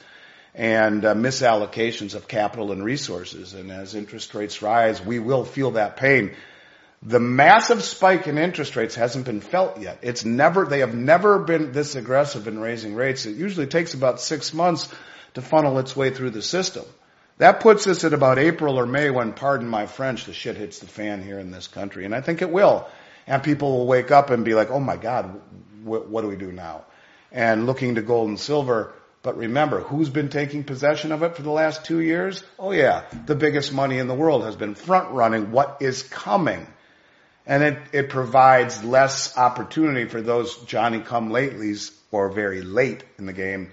and 0.54 1.04
uh, 1.04 1.14
misallocations 1.14 2.14
of 2.14 2.28
capital 2.28 2.70
and 2.70 2.84
resources. 2.84 3.54
And 3.54 3.72
as 3.72 3.94
interest 3.94 4.34
rates 4.34 4.62
rise, 4.62 5.04
we 5.04 5.18
will 5.18 5.44
feel 5.44 5.72
that 5.72 5.96
pain. 5.96 6.34
The 7.02 7.20
massive 7.20 7.82
spike 7.82 8.26
in 8.28 8.38
interest 8.38 8.76
rates 8.76 8.94
hasn't 8.94 9.26
been 9.26 9.40
felt 9.40 9.80
yet. 9.80 9.98
It's 10.02 10.24
never, 10.24 10.64
they 10.64 10.78
have 10.78 10.94
never 10.94 11.38
been 11.38 11.72
this 11.72 11.96
aggressive 11.96 12.48
in 12.48 12.60
raising 12.60 12.94
rates. 12.94 13.26
It 13.26 13.36
usually 13.36 13.66
takes 13.66 13.94
about 13.94 14.20
six 14.20 14.54
months 14.54 14.88
to 15.34 15.42
funnel 15.42 15.78
its 15.78 15.94
way 15.94 16.10
through 16.10 16.30
the 16.30 16.42
system. 16.42 16.84
That 17.38 17.60
puts 17.60 17.86
us 17.86 18.04
at 18.04 18.12
about 18.12 18.38
April 18.38 18.78
or 18.78 18.86
May 18.86 19.10
when, 19.10 19.32
pardon 19.32 19.68
my 19.68 19.86
French, 19.86 20.24
the 20.24 20.32
shit 20.32 20.56
hits 20.56 20.78
the 20.78 20.86
fan 20.86 21.22
here 21.22 21.38
in 21.38 21.50
this 21.50 21.66
country. 21.66 22.04
And 22.04 22.14
I 22.14 22.20
think 22.20 22.42
it 22.42 22.50
will. 22.50 22.86
And 23.26 23.42
people 23.42 23.78
will 23.78 23.86
wake 23.86 24.10
up 24.10 24.30
and 24.30 24.44
be 24.44 24.54
like, 24.54 24.70
oh 24.70 24.80
my 24.80 24.96
God, 24.96 25.40
wh- 25.82 26.08
what 26.08 26.22
do 26.22 26.28
we 26.28 26.36
do 26.36 26.52
now? 26.52 26.84
And 27.32 27.66
looking 27.66 27.96
to 27.96 28.02
gold 28.02 28.28
and 28.28 28.38
silver. 28.38 28.92
But 29.22 29.36
remember, 29.36 29.80
who's 29.80 30.10
been 30.10 30.28
taking 30.28 30.62
possession 30.62 31.10
of 31.10 31.22
it 31.22 31.34
for 31.34 31.42
the 31.42 31.50
last 31.50 31.84
two 31.84 32.00
years? 32.00 32.44
Oh 32.58 32.70
yeah, 32.70 33.04
the 33.26 33.34
biggest 33.34 33.72
money 33.72 33.98
in 33.98 34.06
the 34.06 34.14
world 34.14 34.44
has 34.44 34.54
been 34.54 34.74
front 34.74 35.10
running 35.12 35.50
what 35.50 35.78
is 35.80 36.02
coming. 36.02 36.66
And 37.46 37.62
it, 37.62 37.78
it 37.92 38.08
provides 38.10 38.84
less 38.84 39.36
opportunity 39.36 40.08
for 40.08 40.20
those 40.20 40.56
Johnny 40.64 41.00
come 41.00 41.30
latelys 41.30 41.92
or 42.12 42.30
very 42.30 42.62
late 42.62 43.02
in 43.18 43.26
the 43.26 43.32
game 43.32 43.72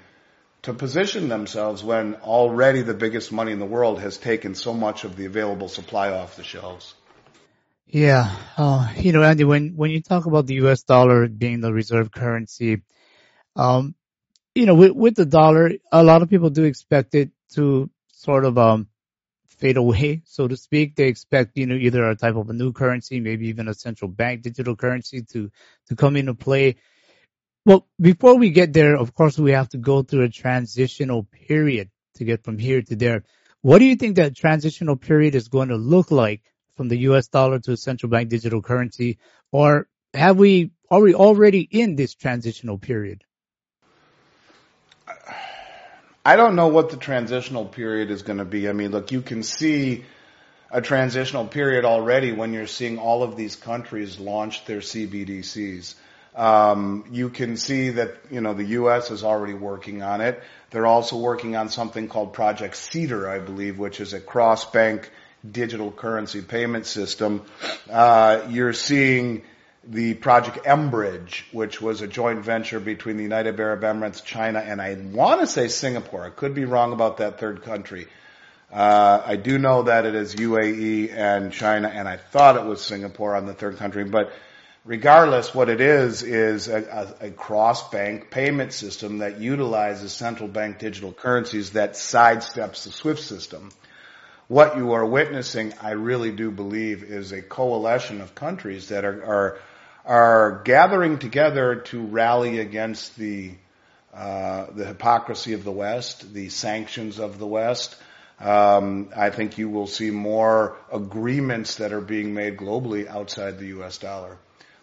to 0.63 0.73
position 0.73 1.27
themselves 1.27 1.83
when 1.83 2.15
already 2.15 2.81
the 2.81 2.93
biggest 2.93 3.31
money 3.31 3.51
in 3.51 3.59
the 3.59 3.65
world 3.65 3.99
has 3.99 4.17
taken 4.17 4.53
so 4.55 4.73
much 4.73 5.03
of 5.03 5.15
the 5.15 5.25
available 5.25 5.67
supply 5.67 6.11
off 6.11 6.35
the 6.35 6.43
shelves. 6.43 6.93
Yeah, 7.87 8.33
uh, 8.57 8.89
you 8.95 9.11
know, 9.11 9.21
Andy, 9.23 9.43
when 9.43 9.75
when 9.75 9.91
you 9.91 10.01
talk 10.01 10.25
about 10.25 10.47
the 10.47 10.53
U.S. 10.65 10.83
dollar 10.83 11.27
being 11.27 11.59
the 11.59 11.73
reserve 11.73 12.09
currency, 12.09 12.83
um, 13.55 13.95
you 14.55 14.65
know, 14.65 14.75
with, 14.75 14.91
with 14.91 15.15
the 15.15 15.25
dollar, 15.25 15.71
a 15.91 16.03
lot 16.03 16.21
of 16.21 16.29
people 16.29 16.49
do 16.49 16.63
expect 16.63 17.15
it 17.15 17.31
to 17.55 17.89
sort 18.13 18.45
of 18.45 18.57
um, 18.57 18.87
fade 19.47 19.75
away, 19.75 20.21
so 20.25 20.47
to 20.47 20.55
speak. 20.55 20.95
They 20.95 21.07
expect, 21.07 21.57
you 21.57 21.65
know, 21.65 21.75
either 21.75 22.09
a 22.09 22.15
type 22.15 22.35
of 22.35 22.49
a 22.49 22.53
new 22.53 22.71
currency, 22.71 23.19
maybe 23.19 23.49
even 23.49 23.67
a 23.67 23.73
central 23.73 24.09
bank 24.09 24.43
digital 24.43 24.77
currency 24.77 25.23
to 25.33 25.51
to 25.87 25.95
come 25.95 26.15
into 26.15 26.33
play. 26.33 26.77
Well, 27.65 27.87
before 27.99 28.37
we 28.37 28.49
get 28.49 28.73
there, 28.73 28.97
of 28.97 29.13
course, 29.13 29.37
we 29.37 29.51
have 29.51 29.69
to 29.69 29.77
go 29.77 30.01
through 30.01 30.23
a 30.23 30.29
transitional 30.29 31.23
period 31.23 31.91
to 32.15 32.25
get 32.25 32.43
from 32.43 32.57
here 32.57 32.81
to 32.81 32.95
there. 32.95 33.23
What 33.61 33.79
do 33.79 33.85
you 33.85 33.95
think 33.95 34.15
that 34.15 34.35
transitional 34.35 34.95
period 34.95 35.35
is 35.35 35.47
going 35.47 35.69
to 35.69 35.75
look 35.75 36.09
like 36.09 36.41
from 36.75 36.87
the 36.87 36.97
US 37.09 37.27
dollar 37.27 37.59
to 37.59 37.73
a 37.73 37.77
central 37.77 38.09
bank 38.09 38.29
digital 38.29 38.63
currency? 38.63 39.19
Or 39.51 39.87
have 40.15 40.37
we, 40.37 40.71
are 40.89 40.99
we 40.99 41.13
already 41.13 41.61
in 41.61 41.95
this 41.95 42.15
transitional 42.15 42.79
period? 42.79 43.23
I 46.25 46.35
don't 46.35 46.55
know 46.55 46.67
what 46.67 46.89
the 46.89 46.97
transitional 46.97 47.65
period 47.65 48.09
is 48.09 48.23
going 48.23 48.39
to 48.39 48.45
be. 48.45 48.69
I 48.69 48.73
mean, 48.73 48.91
look, 48.91 49.11
you 49.11 49.21
can 49.21 49.43
see 49.43 50.05
a 50.71 50.81
transitional 50.81 51.45
period 51.45 51.85
already 51.85 52.31
when 52.31 52.53
you're 52.53 52.65
seeing 52.65 52.97
all 52.97 53.21
of 53.21 53.35
these 53.35 53.55
countries 53.55 54.19
launch 54.19 54.65
their 54.65 54.79
CBDCs. 54.79 55.95
Um, 56.35 57.05
you 57.11 57.29
can 57.29 57.57
see 57.57 57.89
that 57.89 58.17
you 58.29 58.41
know 58.41 58.53
the 58.53 58.63
U.S. 58.79 59.11
is 59.11 59.23
already 59.23 59.53
working 59.53 60.01
on 60.01 60.21
it. 60.21 60.41
They're 60.69 60.87
also 60.87 61.17
working 61.17 61.55
on 61.55 61.69
something 61.69 62.07
called 62.07 62.33
Project 62.33 62.75
Cedar, 62.77 63.29
I 63.29 63.39
believe, 63.39 63.77
which 63.77 63.99
is 63.99 64.13
a 64.13 64.21
cross-bank 64.21 65.11
digital 65.49 65.91
currency 65.91 66.41
payment 66.41 66.85
system. 66.85 67.43
Uh, 67.89 68.45
you're 68.49 68.73
seeing 68.73 69.43
the 69.83 70.13
Project 70.13 70.63
mBridge, 70.65 71.43
which 71.51 71.81
was 71.81 72.01
a 72.01 72.07
joint 72.07 72.45
venture 72.45 72.79
between 72.79 73.17
the 73.17 73.23
United 73.23 73.59
Arab 73.59 73.81
Emirates, 73.81 74.23
China, 74.23 74.59
and 74.59 74.81
I 74.81 74.93
want 74.93 75.41
to 75.41 75.47
say 75.47 75.67
Singapore. 75.67 76.23
I 76.23 76.29
could 76.29 76.53
be 76.53 76.65
wrong 76.65 76.93
about 76.93 77.17
that 77.17 77.39
third 77.39 77.63
country. 77.63 78.07
Uh, 78.71 79.21
I 79.25 79.35
do 79.35 79.57
know 79.57 79.83
that 79.83 80.05
it 80.05 80.15
is 80.15 80.35
UAE 80.35 81.11
and 81.13 81.51
China, 81.51 81.89
and 81.89 82.07
I 82.07 82.17
thought 82.17 82.55
it 82.55 82.63
was 82.63 82.81
Singapore 82.81 83.35
on 83.35 83.45
the 83.45 83.53
third 83.53 83.77
country, 83.77 84.05
but 84.05 84.31
regardless, 84.85 85.53
what 85.53 85.69
it 85.69 85.81
is 85.81 86.23
is 86.23 86.67
a, 86.67 87.15
a, 87.21 87.27
a 87.27 87.31
cross-bank 87.31 88.31
payment 88.31 88.73
system 88.73 89.19
that 89.19 89.39
utilizes 89.39 90.11
central 90.11 90.49
bank 90.49 90.79
digital 90.79 91.11
currencies 91.11 91.71
that 91.71 91.93
sidesteps 91.93 92.83
the 92.83 92.91
SWIFT 92.91 93.21
system. 93.21 93.71
What 94.47 94.75
you 94.75 94.93
are 94.93 95.05
witnessing, 95.05 95.73
I 95.81 95.91
really 95.91 96.31
do 96.31 96.51
believe, 96.51 97.03
is 97.03 97.31
a 97.31 97.41
coalition 97.41 98.21
of 98.21 98.35
countries 98.35 98.89
that 98.89 99.05
are, 99.05 99.23
are 99.23 99.59
are 100.05 100.61
gathering 100.63 101.19
together 101.19 101.75
to 101.75 102.01
rally 102.01 102.59
against 102.59 103.15
the 103.17 103.53
uh, 104.13 104.65
the 104.75 104.85
hypocrisy 104.85 105.53
of 105.53 105.63
the 105.63 105.71
West, 105.71 106.33
the 106.33 106.49
sanctions 106.49 107.17
of 107.17 107.39
the 107.39 107.47
West. 107.47 107.95
Um, 108.41 109.09
I 109.15 109.29
think 109.29 109.57
you 109.57 109.69
will 109.69 109.87
see 109.87 110.11
more 110.11 110.75
agreements 110.91 111.75
that 111.75 111.93
are 111.93 112.01
being 112.01 112.33
made 112.33 112.57
globally 112.57 113.07
outside 113.07 113.57
the 113.57 113.67
U.S. 113.67 113.99
dollar. 113.99 114.37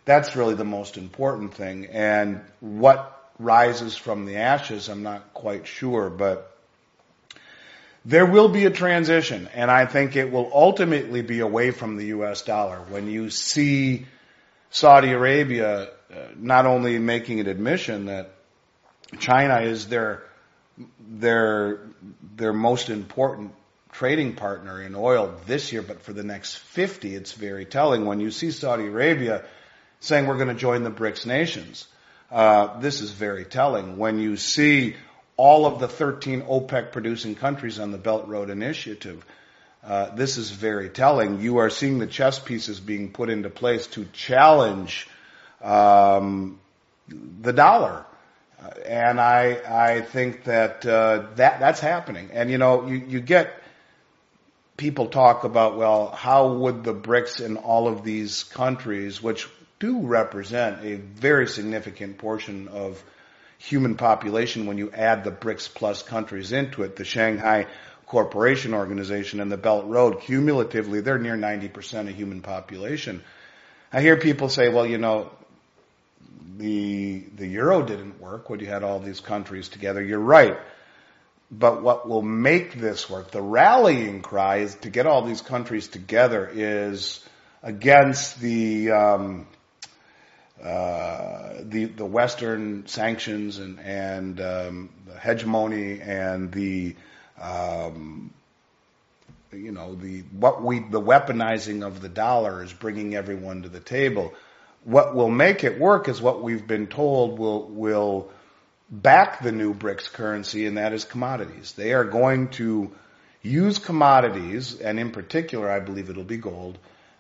That's 0.09 0.35
really 0.35 0.55
the 0.55 0.65
most 0.65 0.97
important 0.97 1.53
thing. 1.53 1.85
And 1.85 2.41
what 2.61 3.31
rises 3.39 3.95
from 3.95 4.25
the 4.25 4.37
ashes, 4.37 4.89
I'm 4.89 5.03
not 5.03 5.35
quite 5.35 5.67
sure, 5.67 6.09
but 6.09 6.57
there 8.07 8.25
will 8.25 8.49
be 8.49 8.65
a 8.65 8.71
transition, 8.71 9.51
and 9.53 9.71
I 9.71 9.85
think 9.85 10.17
it 10.17 10.33
will 10.33 10.51
ultimately 10.51 11.21
be 11.21 11.41
away 11.41 11.73
from 11.73 11.99
the 11.99 12.07
U.S. 12.07 12.41
dollar. 12.41 12.79
When 12.89 13.07
you 13.07 13.29
see 13.29 14.07
Saudi 14.71 15.13
Arabia 15.13 15.91
uh, 16.11 16.15
not 16.39 16.65
only 16.65 16.99
making 16.99 17.41
an 17.41 17.47
admission 17.47 18.07
that 18.07 18.31
China 19.19 19.61
is 19.61 19.89
their 19.89 20.23
their 21.07 21.81
their 22.35 22.55
most 22.55 22.89
important 22.89 23.53
trading 23.93 24.37
partner 24.37 24.81
in 24.81 24.95
oil 24.95 25.35
this 25.47 25.71
year, 25.71 25.83
but 25.83 26.01
for 26.01 26.15
the 26.15 26.23
next 26.23 26.57
50, 26.57 27.15
it's 27.15 27.33
very 27.33 27.67
telling. 27.67 28.07
When 28.07 28.21
you 28.21 28.31
see 28.31 28.53
Saudi 28.53 28.87
Arabia 28.87 29.45
saying 30.01 30.27
we're 30.27 30.37
going 30.37 30.49
to 30.49 30.55
join 30.55 30.85
the 30.85 30.91
BRICS 30.91 31.27
nations, 31.27 31.87
uh, 32.31 32.79
this 32.81 33.01
is 33.01 33.11
very 33.11 33.45
telling. 33.45 33.97
When 33.97 34.19
you 34.19 34.37
see 34.37 34.97
all 35.37 35.67
of 35.67 35.81
the 35.81 35.89
13 35.89 36.43
OPEC 36.43 36.93
producing 36.93 37.35
countries 37.35 37.79
on 37.79 37.91
the 37.91 37.99
Belt 37.99 38.29
Road 38.29 38.51
Initiative, 38.51 39.25
uh, 39.85 40.15
this 40.15 40.37
is 40.37 40.51
very 40.51 40.89
telling. 40.89 41.41
You 41.41 41.59
are 41.59 41.71
seeing 41.71 41.99
the 41.99 42.07
chess 42.07 42.39
pieces 42.39 42.81
being 42.81 43.13
put 43.13 43.31
into 43.31 43.49
place 43.49 43.87
to 43.89 44.05
challenge 44.13 45.09
um, 45.63 46.59
the 47.09 47.53
dollar. 47.53 48.05
Uh, 48.61 48.71
and 48.87 49.21
I, 49.21 49.61
I 49.69 50.01
think 50.03 50.45
that, 50.45 50.85
uh, 50.85 51.27
that, 51.37 51.61
that's 51.61 51.81
happening. 51.81 52.31
And 52.33 52.51
you 52.51 52.59
know, 52.59 52.87
you, 52.87 52.97
you 52.97 53.21
get 53.21 53.63
people 54.77 55.07
talk 55.07 55.45
about, 55.45 55.77
well, 55.77 56.11
how 56.11 56.53
would 56.53 56.85
the 56.85 56.95
BRICS 56.95 57.45
in 57.45 57.57
all 57.57 57.89
of 57.89 58.05
these 58.05 58.45
countries, 58.45 59.23
which 59.23 59.49
do 59.79 60.01
represent 60.01 60.85
a 60.85 60.97
very 60.97 61.47
significant 61.47 62.19
portion 62.19 62.69
of 62.69 63.03
human 63.59 63.97
population 63.97 64.67
when 64.67 64.79
you 64.79 64.91
add 64.93 65.25
the 65.25 65.31
BRICS 65.31 65.75
plus 65.75 66.03
countries 66.03 66.53
into 66.53 66.83
it, 66.83 66.97
the 66.97 67.05
Shanghai 67.05 67.67
Corporation 68.07 68.73
Organization 68.73 69.41
and 69.41 69.53
the 69.53 69.57
Belt 69.57 69.87
Road, 69.87 70.21
cumulatively, 70.23 71.01
they're 71.01 71.19
near 71.19 71.37
90% 71.37 72.09
of 72.09 72.15
human 72.15 72.41
population. 72.41 73.23
I 73.93 74.01
hear 74.01 74.17
people 74.17 74.49
say, 74.49 74.69
well, 74.69 74.87
you 74.87 74.99
know, 74.99 75.31
the, 76.57 77.21
the 77.37 77.47
euro 77.47 77.83
didn't 77.83 78.21
work 78.21 78.49
when 78.49 78.61
you 78.61 78.67
had 78.67 78.83
all 78.83 78.99
these 78.99 79.21
countries 79.21 79.69
together. 79.69 80.03
You're 80.03 80.19
right. 80.19 80.59
But 81.51 81.83
what 81.83 82.09
will 82.09 82.23
make 82.23 82.75
this 82.75 83.09
work, 83.09 83.31
the 83.31 83.43
rallying 83.43 84.23
cry 84.23 84.59
is 84.59 84.75
to 84.77 84.91
get 84.91 85.07
all 85.07 85.23
these 85.23 85.41
countries 85.41 85.89
together 85.89 86.51
is 86.53 87.25
against 87.63 88.41
the, 88.41 88.91
um, 88.91 89.47
uh, 90.63 91.55
the 91.63 91.85
the 91.85 92.05
Western 92.05 92.87
sanctions 92.87 93.59
and 93.59 93.79
and 93.81 94.41
um, 94.41 94.91
the 95.07 95.19
hegemony 95.19 96.01
and 96.01 96.51
the 96.53 96.97
um, 97.41 98.33
you 99.53 99.73
know 99.73 99.95
the 99.95 100.21
what 100.33 100.63
we 100.63 100.81
the 100.81 101.01
weaponizing 101.01 101.87
of 101.87 102.01
the 102.01 102.09
dollar 102.09 102.63
is 102.63 102.73
bringing 102.73 103.15
everyone 103.15 103.63
to 103.63 103.69
the 103.69 103.81
table. 103.81 104.35
What 104.85 105.15
will 105.15 105.31
make 105.31 105.65
it 105.65 105.79
work 105.79 106.09
is 106.09 106.21
what 106.21 106.43
we've 106.43 106.67
been 106.67 106.87
told 106.87 107.39
will 107.39 107.67
will 107.67 108.31
back 108.91 109.43
the 109.43 109.53
new 109.53 109.75
BRICS 109.75 110.13
currency, 110.13 110.67
and 110.67 110.79
that 110.79 110.93
is 110.93 111.05
commodities. 111.05 111.73
They 111.73 111.93
are 111.93 112.05
going 112.05 112.49
to 112.51 112.91
use 113.43 113.79
commodities, 113.79 114.81
and 114.81 114.99
in 114.99 115.11
particular, 115.11 115.71
I 115.71 115.81
believe 115.81 116.11
it'll 116.11 116.25
be 116.25 116.39
gold, 116.39 116.79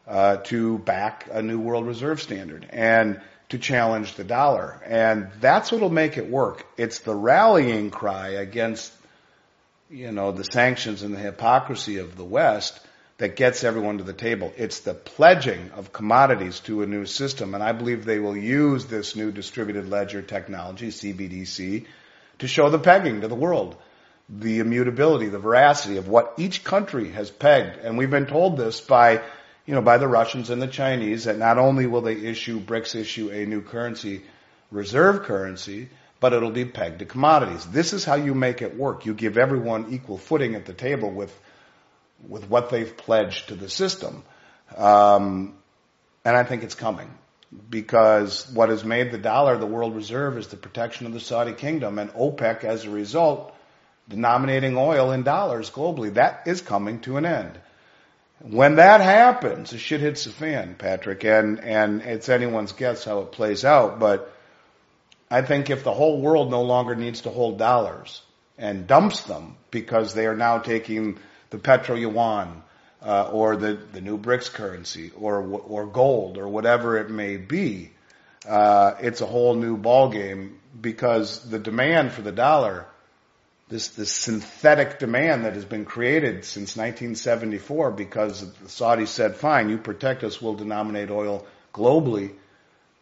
uh, 0.08 0.38
to 0.38 0.78
back 0.78 1.28
a 1.30 1.42
new 1.42 1.60
world 1.60 1.86
reserve 1.86 2.20
standard 2.20 2.66
and 2.70 3.20
to 3.50 3.58
challenge 3.58 4.14
the 4.14 4.24
dollar. 4.24 4.80
And 4.84 5.30
that's 5.40 5.70
what'll 5.70 5.90
make 5.90 6.16
it 6.16 6.28
work. 6.28 6.66
It's 6.76 7.00
the 7.00 7.14
rallying 7.14 7.90
cry 7.90 8.30
against, 8.30 8.92
you 9.90 10.12
know, 10.12 10.32
the 10.32 10.44
sanctions 10.44 11.02
and 11.02 11.14
the 11.14 11.18
hypocrisy 11.18 11.98
of 11.98 12.16
the 12.16 12.24
West 12.24 12.80
that 13.18 13.36
gets 13.36 13.64
everyone 13.64 13.98
to 13.98 14.04
the 14.04 14.12
table. 14.12 14.52
It's 14.56 14.80
the 14.80 14.94
pledging 14.94 15.72
of 15.72 15.92
commodities 15.92 16.60
to 16.60 16.82
a 16.82 16.86
new 16.86 17.04
system. 17.04 17.54
And 17.54 17.62
I 17.62 17.72
believe 17.72 18.04
they 18.04 18.20
will 18.20 18.36
use 18.36 18.86
this 18.86 19.16
new 19.16 19.30
distributed 19.30 19.88
ledger 19.88 20.22
technology, 20.22 20.88
CBDC, 20.88 21.86
to 22.38 22.48
show 22.48 22.70
the 22.70 22.78
pegging 22.78 23.22
to 23.22 23.28
the 23.28 23.34
world. 23.34 23.76
The 24.30 24.58
immutability, 24.58 25.28
the 25.28 25.38
veracity 25.38 25.96
of 25.96 26.06
what 26.06 26.34
each 26.36 26.62
country 26.62 27.10
has 27.12 27.30
pegged. 27.30 27.78
And 27.78 27.96
we've 27.96 28.10
been 28.10 28.26
told 28.26 28.58
this 28.58 28.80
by 28.80 29.22
you 29.68 29.74
know, 29.74 29.82
by 29.82 29.98
the 29.98 30.08
Russians 30.08 30.48
and 30.48 30.62
the 30.62 30.66
Chinese 30.66 31.24
that 31.24 31.36
not 31.36 31.58
only 31.58 31.86
will 31.86 32.00
they 32.00 32.14
issue, 32.16 32.58
BRICS 32.58 32.94
issue 32.94 33.28
a 33.30 33.44
new 33.44 33.60
currency, 33.60 34.22
reserve 34.70 35.24
currency, 35.24 35.90
but 36.20 36.32
it'll 36.32 36.50
be 36.50 36.64
pegged 36.64 37.00
to 37.00 37.04
commodities. 37.04 37.66
This 37.66 37.92
is 37.92 38.02
how 38.02 38.14
you 38.14 38.34
make 38.34 38.62
it 38.62 38.78
work. 38.78 39.04
You 39.04 39.12
give 39.12 39.36
everyone 39.36 39.88
equal 39.90 40.16
footing 40.16 40.54
at 40.54 40.64
the 40.64 40.72
table 40.72 41.10
with, 41.10 41.38
with 42.26 42.48
what 42.48 42.70
they've 42.70 42.96
pledged 42.96 43.48
to 43.48 43.56
the 43.56 43.68
system. 43.68 44.22
Um, 44.74 45.54
and 46.24 46.34
I 46.34 46.44
think 46.44 46.62
it's 46.62 46.74
coming 46.74 47.10
because 47.68 48.50
what 48.50 48.70
has 48.70 48.86
made 48.86 49.12
the 49.12 49.18
dollar 49.18 49.58
the 49.58 49.66
world 49.66 49.94
reserve 49.94 50.38
is 50.38 50.46
the 50.46 50.56
protection 50.56 51.04
of 51.04 51.12
the 51.12 51.20
Saudi 51.20 51.52
kingdom 51.52 51.98
and 51.98 52.10
OPEC 52.14 52.64
as 52.64 52.86
a 52.86 52.90
result 52.90 53.54
denominating 54.08 54.78
oil 54.78 55.12
in 55.12 55.24
dollars 55.24 55.70
globally. 55.70 56.14
That 56.14 56.44
is 56.46 56.62
coming 56.62 57.00
to 57.00 57.18
an 57.18 57.26
end. 57.26 57.60
When 58.40 58.76
that 58.76 59.00
happens, 59.00 59.70
the 59.70 59.78
shit 59.78 60.00
hits 60.00 60.24
the 60.24 60.30
fan, 60.30 60.76
Patrick, 60.78 61.24
and, 61.24 61.58
and 61.60 62.02
it's 62.02 62.28
anyone's 62.28 62.72
guess 62.72 63.04
how 63.04 63.20
it 63.20 63.32
plays 63.32 63.64
out, 63.64 63.98
but 63.98 64.32
I 65.30 65.42
think 65.42 65.70
if 65.70 65.82
the 65.82 65.92
whole 65.92 66.20
world 66.20 66.50
no 66.50 66.62
longer 66.62 66.94
needs 66.94 67.22
to 67.22 67.30
hold 67.30 67.58
dollars 67.58 68.22
and 68.56 68.86
dumps 68.86 69.22
them 69.22 69.56
because 69.70 70.14
they 70.14 70.26
are 70.26 70.36
now 70.36 70.58
taking 70.58 71.18
the 71.50 71.58
petro 71.58 71.96
yuan, 71.96 72.62
uh, 73.02 73.28
or 73.32 73.56
the, 73.56 73.78
the 73.92 74.00
new 74.00 74.18
BRICS 74.18 74.52
currency 74.52 75.12
or, 75.16 75.40
or 75.40 75.86
gold 75.86 76.38
or 76.38 76.48
whatever 76.48 76.98
it 76.98 77.10
may 77.10 77.36
be, 77.36 77.90
uh, 78.48 78.94
it's 79.00 79.20
a 79.20 79.26
whole 79.26 79.54
new 79.54 79.76
ballgame 79.76 80.54
because 80.80 81.40
the 81.48 81.58
demand 81.58 82.12
for 82.12 82.22
the 82.22 82.32
dollar 82.32 82.86
this, 83.68 83.88
this 83.88 84.12
synthetic 84.12 84.98
demand 84.98 85.44
that 85.44 85.54
has 85.54 85.64
been 85.64 85.84
created 85.84 86.44
since 86.44 86.76
1974 86.76 87.90
because 87.92 88.40
the 88.40 88.66
Saudis 88.66 89.08
said, 89.08 89.36
fine, 89.36 89.68
you 89.68 89.78
protect 89.78 90.24
us, 90.24 90.40
we'll 90.40 90.54
denominate 90.54 91.10
oil 91.10 91.46
globally 91.74 92.32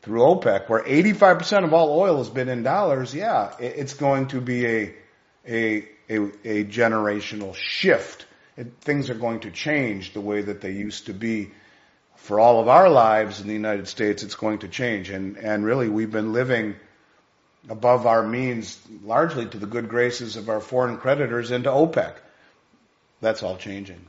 through 0.03 0.21
OPEC, 0.21 0.69
where 0.69 0.83
85% 0.83 1.65
of 1.65 1.73
all 1.73 1.99
oil 1.99 2.19
has 2.19 2.31
been 2.31 2.49
in 2.49 2.63
dollars, 2.63 3.15
yeah, 3.15 3.55
it's 3.59 3.95
going 3.95 4.29
to 4.29 4.41
be 4.41 4.67
a, 4.67 4.95
a, 5.47 5.89
a, 6.09 6.17
a 6.45 6.65
generational 6.65 7.55
shift. 7.55 8.27
It, 8.57 8.73
things 8.81 9.11
are 9.11 9.15
going 9.15 9.41
to 9.41 9.51
change 9.51 10.13
the 10.13 10.21
way 10.21 10.43
that 10.43 10.61
they 10.61 10.73
used 10.73 11.07
to 11.07 11.13
be. 11.13 11.51
For 12.17 12.41
all 12.41 12.61
of 12.61 12.69
our 12.69 12.89
lives 12.89 13.41
in 13.41 13.47
the 13.47 13.53
United 13.53 13.89
States, 13.89 14.23
it's 14.23 14.37
going 14.37 14.61
to 14.61 14.69
change. 14.69 15.11
And, 15.11 15.37
and 15.37 15.65
really, 15.65 15.89
we've 15.89 16.11
been 16.11 16.33
living 16.33 16.77
above 17.69 18.07
our 18.07 18.23
means 18.23 18.79
largely 19.03 19.47
to 19.47 19.59
the 19.59 19.67
good 19.67 19.89
graces 19.89 20.37
of 20.37 20.49
our 20.49 20.61
foreign 20.61 20.99
creditors 20.99 21.51
and 21.51 21.65
to 21.65 21.71
OPEC. 21.71 22.15
That's 23.21 23.43
all 23.43 23.57
changing. 23.57 24.05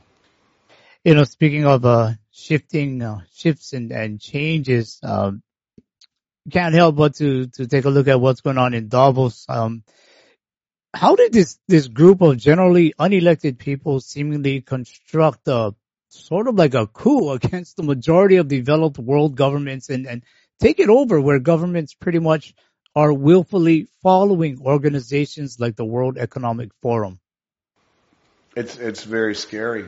You 1.04 1.14
know, 1.14 1.24
speaking 1.24 1.64
of 1.64 1.84
uh, 1.84 2.12
shifting 2.30 3.02
uh, 3.02 3.20
shifts 3.32 3.72
and, 3.72 3.90
and 3.92 4.20
changes, 4.20 5.00
um, 5.02 5.42
can't 6.50 6.74
help 6.74 6.96
but 6.96 7.14
to 7.16 7.46
to 7.46 7.66
take 7.66 7.84
a 7.84 7.90
look 7.90 8.08
at 8.08 8.20
what's 8.20 8.40
going 8.40 8.58
on 8.58 8.74
in 8.74 8.88
Davos. 8.88 9.44
Um, 9.48 9.84
how 10.94 11.16
did 11.16 11.32
this 11.32 11.58
this 11.68 11.88
group 11.88 12.22
of 12.22 12.38
generally 12.38 12.94
unelected 12.98 13.58
people 13.58 14.00
seemingly 14.00 14.60
construct 14.60 15.46
a 15.48 15.74
sort 16.08 16.48
of 16.48 16.54
like 16.56 16.74
a 16.74 16.86
coup 16.86 17.30
against 17.38 17.76
the 17.76 17.82
majority 17.82 18.36
of 18.36 18.48
developed 18.48 18.98
world 18.98 19.36
governments 19.36 19.90
and 19.90 20.06
and 20.06 20.22
take 20.60 20.80
it 20.80 20.88
over 20.88 21.20
where 21.20 21.38
governments 21.38 21.94
pretty 21.94 22.18
much 22.18 22.54
are 22.98 23.12
willfully 23.12 23.86
following 24.02 24.60
organizations 24.60 25.60
like 25.60 25.76
the 25.76 25.84
World 25.84 26.18
Economic 26.18 26.70
Forum? 26.82 27.20
It's 28.56 28.76
it's 28.76 29.04
very 29.04 29.36
scary. 29.36 29.84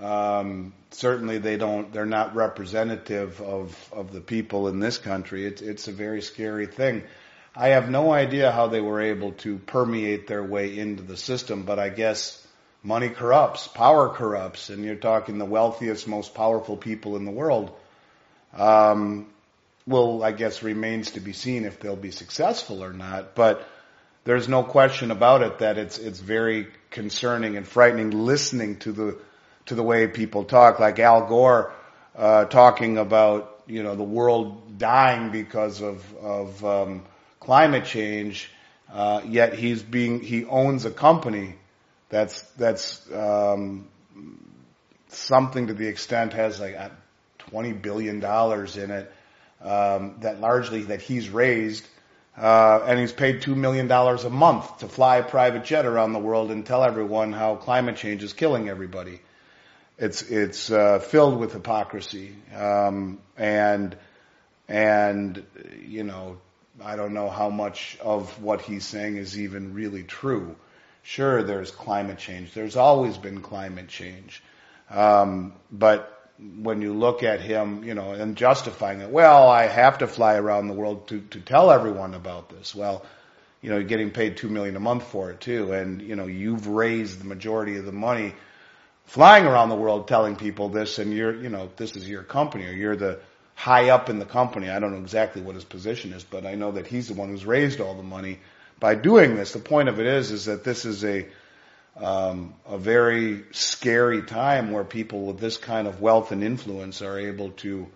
Um, 0.00 0.72
certainly, 0.90 1.36
they 1.36 1.58
don't. 1.58 1.92
They're 1.92 2.06
not 2.06 2.34
representative 2.34 3.42
of 3.42 3.76
of 3.92 4.10
the 4.10 4.22
people 4.22 4.68
in 4.68 4.80
this 4.80 4.96
country. 4.96 5.44
It's 5.44 5.60
it's 5.60 5.88
a 5.88 5.92
very 5.92 6.22
scary 6.22 6.66
thing. 6.66 7.02
I 7.54 7.68
have 7.76 7.90
no 7.90 8.10
idea 8.10 8.50
how 8.50 8.68
they 8.68 8.80
were 8.80 9.02
able 9.02 9.32
to 9.44 9.58
permeate 9.58 10.26
their 10.26 10.42
way 10.42 10.78
into 10.78 11.02
the 11.02 11.18
system, 11.18 11.64
but 11.64 11.78
I 11.78 11.90
guess 11.90 12.46
money 12.82 13.10
corrupts, 13.10 13.68
power 13.68 14.08
corrupts, 14.08 14.70
and 14.70 14.82
you're 14.82 14.94
talking 15.10 15.36
the 15.36 15.44
wealthiest, 15.44 16.08
most 16.08 16.34
powerful 16.34 16.78
people 16.78 17.16
in 17.16 17.26
the 17.26 17.36
world. 17.42 17.70
Um, 18.54 19.26
will, 19.86 20.22
I 20.22 20.32
guess, 20.32 20.62
remains 20.62 21.12
to 21.12 21.20
be 21.20 21.32
seen 21.32 21.64
if 21.64 21.80
they'll 21.80 21.96
be 21.96 22.10
successful 22.10 22.84
or 22.84 22.92
not. 22.92 23.34
But 23.34 23.66
there's 24.24 24.48
no 24.48 24.62
question 24.62 25.10
about 25.10 25.42
it 25.42 25.58
that 25.60 25.78
it's 25.78 25.98
it's 25.98 26.20
very 26.20 26.68
concerning 26.90 27.56
and 27.56 27.66
frightening 27.66 28.10
listening 28.10 28.78
to 28.80 28.92
the 28.92 29.18
to 29.66 29.74
the 29.74 29.82
way 29.82 30.06
people 30.06 30.44
talk, 30.44 30.78
like 30.78 30.98
Al 30.98 31.26
Gore 31.26 31.72
uh, 32.16 32.44
talking 32.46 32.98
about 32.98 33.62
you 33.66 33.82
know 33.82 33.94
the 33.94 34.02
world 34.02 34.78
dying 34.78 35.30
because 35.30 35.80
of 35.80 36.14
of 36.16 36.64
um, 36.64 37.04
climate 37.38 37.84
change, 37.84 38.50
uh, 38.92 39.22
yet 39.26 39.54
he's 39.54 39.82
being 39.82 40.20
he 40.20 40.44
owns 40.44 40.84
a 40.84 40.90
company 40.90 41.54
that's 42.08 42.42
that's 42.52 43.10
um, 43.12 43.88
something 45.08 45.68
to 45.68 45.74
the 45.74 45.86
extent 45.86 46.34
has 46.34 46.60
like 46.60 46.76
twenty 47.38 47.72
billion 47.72 48.20
dollars 48.20 48.76
in 48.76 48.90
it 48.90 49.10
um, 49.62 50.16
that 50.20 50.40
largely 50.40 50.84
that 50.84 51.00
he's 51.00 51.28
raised, 51.28 51.86
uh, 52.36 52.80
and 52.86 52.98
he's 52.98 53.12
paid 53.12 53.42
two 53.42 53.54
million 53.54 53.86
dollars 53.88 54.24
a 54.24 54.30
month 54.30 54.78
to 54.78 54.88
fly 54.88 55.18
a 55.18 55.22
private 55.22 55.64
jet 55.64 55.84
around 55.84 56.12
the 56.12 56.18
world 56.18 56.50
and 56.50 56.64
tell 56.64 56.82
everyone 56.82 57.32
how 57.32 57.56
climate 57.56 57.96
change 57.96 58.22
is 58.22 58.32
killing 58.32 58.68
everybody. 58.68 59.20
It's 59.98 60.22
it's 60.22 60.70
uh, 60.70 60.98
filled 60.98 61.38
with 61.38 61.52
hypocrisy, 61.52 62.34
um, 62.56 63.18
and 63.36 63.96
and 64.68 65.44
you 65.86 66.04
know 66.04 66.38
I 66.82 66.96
don't 66.96 67.12
know 67.12 67.28
how 67.28 67.50
much 67.50 67.98
of 68.00 68.42
what 68.42 68.62
he's 68.62 68.86
saying 68.86 69.16
is 69.16 69.38
even 69.38 69.74
really 69.74 70.02
true. 70.02 70.56
Sure, 71.02 71.42
there's 71.42 71.70
climate 71.70 72.18
change. 72.18 72.54
There's 72.54 72.76
always 72.76 73.18
been 73.18 73.42
climate 73.42 73.88
change, 73.88 74.42
um, 74.88 75.52
but 75.70 76.19
when 76.62 76.82
you 76.82 76.94
look 76.94 77.22
at 77.22 77.40
him, 77.40 77.84
you 77.84 77.94
know, 77.94 78.12
and 78.12 78.36
justifying 78.36 79.00
it, 79.00 79.10
well, 79.10 79.48
I 79.48 79.66
have 79.66 79.98
to 79.98 80.06
fly 80.06 80.36
around 80.36 80.68
the 80.68 80.74
world 80.74 81.08
to, 81.08 81.20
to 81.30 81.40
tell 81.40 81.70
everyone 81.70 82.14
about 82.14 82.48
this. 82.48 82.74
Well, 82.74 83.04
you 83.60 83.68
know, 83.70 83.76
you're 83.76 83.88
getting 83.88 84.10
paid 84.10 84.36
two 84.36 84.48
million 84.48 84.76
a 84.76 84.80
month 84.80 85.04
for 85.04 85.30
it 85.30 85.40
too. 85.40 85.72
And, 85.72 86.00
you 86.00 86.16
know, 86.16 86.26
you've 86.26 86.66
raised 86.66 87.20
the 87.20 87.26
majority 87.26 87.76
of 87.76 87.84
the 87.84 87.92
money 87.92 88.34
flying 89.04 89.44
around 89.44 89.68
the 89.68 89.74
world 89.74 90.08
telling 90.08 90.36
people 90.36 90.68
this 90.68 90.98
and 90.98 91.12
you're, 91.12 91.34
you 91.34 91.48
know, 91.48 91.68
this 91.76 91.96
is 91.96 92.08
your 92.08 92.22
company 92.22 92.66
or 92.66 92.72
you're 92.72 92.96
the 92.96 93.18
high 93.54 93.90
up 93.90 94.08
in 94.08 94.18
the 94.18 94.24
company. 94.24 94.70
I 94.70 94.78
don't 94.78 94.92
know 94.92 95.00
exactly 95.00 95.42
what 95.42 95.56
his 95.56 95.64
position 95.64 96.12
is, 96.12 96.24
but 96.24 96.46
I 96.46 96.54
know 96.54 96.72
that 96.72 96.86
he's 96.86 97.08
the 97.08 97.14
one 97.14 97.28
who's 97.28 97.44
raised 97.44 97.80
all 97.80 97.94
the 97.94 98.02
money 98.02 98.38
by 98.78 98.94
doing 98.94 99.36
this. 99.36 99.52
The 99.52 99.58
point 99.58 99.90
of 99.90 100.00
it 100.00 100.06
is, 100.06 100.30
is 100.30 100.46
that 100.46 100.64
this 100.64 100.86
is 100.86 101.04
a, 101.04 101.26
um, 102.00 102.54
a 102.66 102.78
very 102.78 103.44
scary 103.52 104.22
time 104.22 104.70
where 104.72 104.84
people 104.84 105.26
with 105.26 105.38
this 105.38 105.56
kind 105.56 105.86
of 105.86 106.00
wealth 106.00 106.32
and 106.32 106.42
influence 106.42 107.02
are 107.02 107.18
able 107.18 107.50
to 107.50 107.86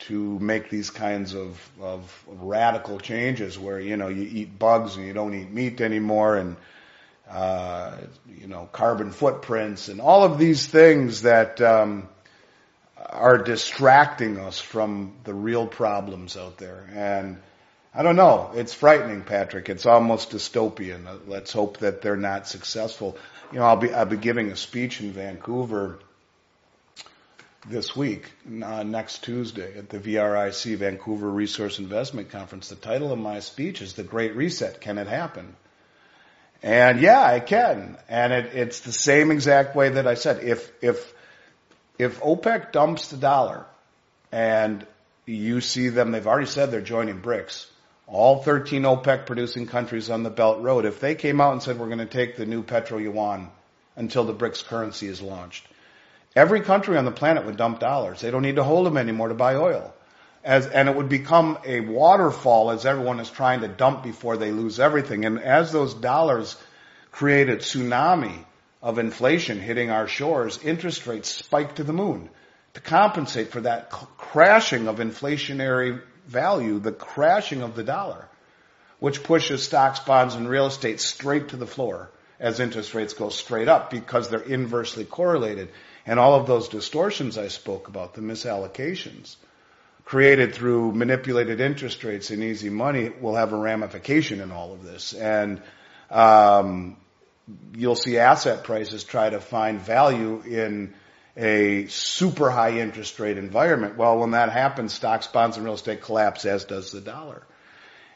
to 0.00 0.38
make 0.38 0.70
these 0.70 0.90
kinds 0.90 1.34
of, 1.34 1.70
of 1.80 2.24
radical 2.28 3.00
changes 3.00 3.58
where 3.58 3.80
you 3.80 3.96
know 3.96 4.08
you 4.08 4.22
eat 4.22 4.58
bugs 4.58 4.96
and 4.96 5.06
you 5.06 5.12
don't 5.12 5.34
eat 5.34 5.50
meat 5.50 5.80
anymore 5.80 6.36
and 6.36 6.56
uh, 7.28 7.96
you 8.40 8.46
know 8.46 8.68
carbon 8.72 9.10
footprints 9.10 9.88
and 9.88 10.00
all 10.00 10.24
of 10.24 10.38
these 10.38 10.66
things 10.66 11.22
that 11.22 11.60
um, 11.60 12.08
are 13.10 13.38
distracting 13.38 14.38
us 14.38 14.58
from 14.58 15.14
the 15.24 15.34
real 15.34 15.66
problems 15.66 16.36
out 16.36 16.58
there. 16.58 16.88
And 16.94 17.40
I 17.94 18.02
don't 18.02 18.16
know. 18.16 18.50
It's 18.54 18.74
frightening, 18.74 19.22
Patrick. 19.22 19.68
It's 19.68 19.86
almost 19.86 20.30
dystopian. 20.30 21.06
Let's 21.26 21.52
hope 21.52 21.78
that 21.78 22.02
they're 22.02 22.16
not 22.16 22.46
successful. 22.46 23.16
You 23.50 23.58
know, 23.58 23.64
I'll 23.64 23.76
be 23.76 23.92
I'll 23.92 24.04
be 24.04 24.18
giving 24.18 24.50
a 24.50 24.56
speech 24.56 25.00
in 25.00 25.12
Vancouver 25.12 25.98
this 27.66 27.96
week, 27.96 28.30
uh, 28.62 28.82
next 28.82 29.24
Tuesday, 29.24 29.76
at 29.76 29.88
the 29.88 29.98
VRIC 29.98 30.76
Vancouver 30.76 31.28
Resource 31.30 31.78
Investment 31.78 32.30
Conference. 32.30 32.68
The 32.68 32.76
title 32.76 33.10
of 33.10 33.18
my 33.18 33.40
speech 33.40 33.80
is 33.80 33.94
"The 33.94 34.02
Great 34.02 34.36
Reset: 34.36 34.80
Can 34.82 34.98
It 34.98 35.06
Happen?" 35.06 35.56
And 36.62 37.00
yeah, 37.00 37.30
it 37.32 37.46
can. 37.46 37.96
And 38.08 38.32
it, 38.34 38.54
it's 38.54 38.80
the 38.80 38.92
same 38.92 39.30
exact 39.30 39.74
way 39.74 39.88
that 39.90 40.06
I 40.06 40.14
said. 40.14 40.44
If 40.44 40.70
if 40.82 41.14
if 41.98 42.20
OPEC 42.20 42.70
dumps 42.70 43.08
the 43.08 43.16
dollar, 43.16 43.64
and 44.30 44.86
you 45.24 45.62
see 45.62 45.88
them, 45.88 46.12
they've 46.12 46.26
already 46.26 46.46
said 46.46 46.70
they're 46.70 46.82
joining 46.82 47.22
BRICS 47.22 47.66
all 48.10 48.42
13 48.42 48.82
OPEC 48.82 49.26
producing 49.26 49.66
countries 49.66 50.08
on 50.08 50.22
the 50.22 50.30
Belt 50.30 50.62
Road, 50.62 50.86
if 50.86 50.98
they 50.98 51.14
came 51.14 51.40
out 51.40 51.52
and 51.52 51.62
said 51.62 51.78
we're 51.78 51.86
going 51.86 51.98
to 51.98 52.06
take 52.06 52.36
the 52.36 52.46
new 52.46 52.62
petro 52.62 52.98
yuan 52.98 53.50
until 53.96 54.24
the 54.24 54.34
BRICS 54.34 54.64
currency 54.64 55.06
is 55.06 55.20
launched, 55.20 55.66
every 56.34 56.62
country 56.62 56.96
on 56.96 57.04
the 57.04 57.10
planet 57.10 57.44
would 57.44 57.58
dump 57.58 57.80
dollars. 57.80 58.20
They 58.20 58.30
don't 58.30 58.42
need 58.42 58.56
to 58.56 58.64
hold 58.64 58.86
them 58.86 58.96
anymore 58.96 59.28
to 59.28 59.34
buy 59.34 59.56
oil. 59.56 59.94
As, 60.42 60.66
and 60.66 60.88
it 60.88 60.96
would 60.96 61.10
become 61.10 61.58
a 61.66 61.80
waterfall 61.80 62.70
as 62.70 62.86
everyone 62.86 63.20
is 63.20 63.28
trying 63.28 63.60
to 63.60 63.68
dump 63.68 64.02
before 64.02 64.38
they 64.38 64.52
lose 64.52 64.80
everything. 64.80 65.26
And 65.26 65.38
as 65.40 65.72
those 65.72 65.92
dollars 65.92 66.56
create 67.10 67.50
a 67.50 67.56
tsunami 67.56 68.44
of 68.80 68.98
inflation 68.98 69.60
hitting 69.60 69.90
our 69.90 70.06
shores, 70.06 70.58
interest 70.62 71.06
rates 71.06 71.28
spike 71.28 71.74
to 71.74 71.84
the 71.84 71.92
moon 71.92 72.30
to 72.74 72.80
compensate 72.80 73.50
for 73.50 73.60
that 73.62 73.90
crashing 73.90 74.88
of 74.88 74.98
inflationary 74.98 76.00
value, 76.28 76.78
the 76.78 76.92
crashing 76.92 77.62
of 77.62 77.74
the 77.74 77.82
dollar, 77.82 78.28
which 79.00 79.22
pushes 79.22 79.62
stocks, 79.62 79.98
bonds, 80.00 80.34
and 80.34 80.48
real 80.48 80.66
estate 80.66 81.00
straight 81.00 81.48
to 81.48 81.56
the 81.56 81.66
floor 81.66 82.10
as 82.38 82.60
interest 82.60 82.94
rates 82.94 83.14
go 83.14 83.30
straight 83.30 83.68
up 83.68 83.90
because 83.90 84.28
they're 84.28 84.40
inversely 84.40 85.04
correlated. 85.04 85.70
And 86.06 86.20
all 86.20 86.34
of 86.34 86.46
those 86.46 86.68
distortions 86.68 87.36
I 87.36 87.48
spoke 87.48 87.88
about, 87.88 88.14
the 88.14 88.20
misallocations 88.20 89.36
created 90.04 90.54
through 90.54 90.92
manipulated 90.92 91.60
interest 91.60 92.02
rates 92.04 92.30
and 92.30 92.42
easy 92.42 92.70
money 92.70 93.10
will 93.20 93.34
have 93.34 93.52
a 93.52 93.58
ramification 93.58 94.40
in 94.40 94.50
all 94.50 94.72
of 94.72 94.82
this. 94.82 95.12
And 95.12 95.60
um, 96.10 96.96
you'll 97.74 97.96
see 97.96 98.18
asset 98.18 98.64
prices 98.64 99.04
try 99.04 99.28
to 99.28 99.40
find 99.40 99.80
value 99.80 100.42
in 100.46 100.94
a 101.38 101.86
super 101.86 102.50
high 102.50 102.80
interest 102.80 103.18
rate 103.20 103.38
environment. 103.38 103.96
Well, 103.96 104.18
when 104.18 104.32
that 104.32 104.50
happens, 104.50 104.92
stocks, 104.92 105.28
bonds, 105.28 105.56
and 105.56 105.64
real 105.64 105.74
estate 105.74 106.02
collapse, 106.02 106.44
as 106.44 106.64
does 106.64 106.90
the 106.90 107.00
dollar. 107.00 107.42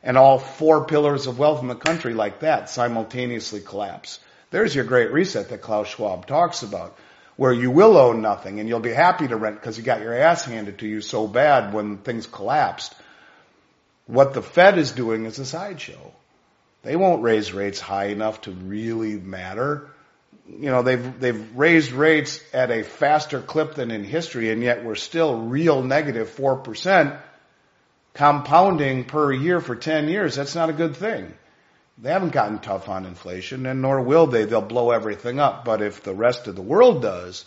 And 0.02 0.18
all 0.18 0.40
four 0.40 0.86
pillars 0.86 1.28
of 1.28 1.38
wealth 1.38 1.62
in 1.62 1.68
the 1.68 1.76
country 1.76 2.14
like 2.14 2.40
that 2.40 2.68
simultaneously 2.68 3.60
collapse. 3.60 4.18
There's 4.50 4.74
your 4.74 4.84
great 4.84 5.12
reset 5.12 5.50
that 5.50 5.62
Klaus 5.62 5.86
Schwab 5.86 6.26
talks 6.26 6.64
about, 6.64 6.98
where 7.36 7.52
you 7.52 7.70
will 7.70 7.96
own 7.96 8.20
nothing 8.20 8.58
and 8.58 8.68
you'll 8.68 8.80
be 8.80 8.92
happy 8.92 9.28
to 9.28 9.36
rent 9.36 9.60
because 9.60 9.78
you 9.78 9.84
got 9.84 10.00
your 10.00 10.14
ass 10.14 10.44
handed 10.44 10.80
to 10.80 10.88
you 10.88 11.00
so 11.00 11.28
bad 11.28 11.72
when 11.72 11.98
things 11.98 12.26
collapsed. 12.26 12.92
What 14.06 14.34
the 14.34 14.42
Fed 14.42 14.78
is 14.78 14.90
doing 14.90 15.26
is 15.26 15.38
a 15.38 15.46
sideshow. 15.46 16.12
They 16.82 16.96
won't 16.96 17.22
raise 17.22 17.52
rates 17.52 17.78
high 17.78 18.06
enough 18.06 18.40
to 18.42 18.50
really 18.50 19.14
matter 19.14 19.91
you 20.58 20.70
know, 20.70 20.82
they've, 20.82 21.20
they've 21.20 21.56
raised 21.56 21.92
rates 21.92 22.40
at 22.52 22.70
a 22.70 22.82
faster 22.82 23.40
clip 23.40 23.74
than 23.74 23.90
in 23.90 24.04
history, 24.04 24.50
and 24.50 24.62
yet 24.62 24.84
we're 24.84 24.94
still 24.94 25.40
real 25.40 25.82
negative 25.82 26.30
4% 26.36 27.18
compounding 28.14 29.04
per 29.04 29.32
year 29.32 29.60
for 29.60 29.74
10 29.74 30.08
years. 30.08 30.34
That's 30.34 30.54
not 30.54 30.68
a 30.68 30.74
good 30.74 30.96
thing. 30.96 31.32
They 31.98 32.10
haven't 32.10 32.32
gotten 32.32 32.58
tough 32.58 32.88
on 32.88 33.06
inflation, 33.06 33.66
and 33.66 33.80
nor 33.82 34.00
will 34.02 34.26
they. 34.26 34.44
They'll 34.44 34.60
blow 34.60 34.90
everything 34.90 35.38
up. 35.38 35.64
But 35.64 35.82
if 35.82 36.02
the 36.02 36.14
rest 36.14 36.46
of 36.46 36.56
the 36.56 36.62
world 36.62 37.02
does, 37.02 37.44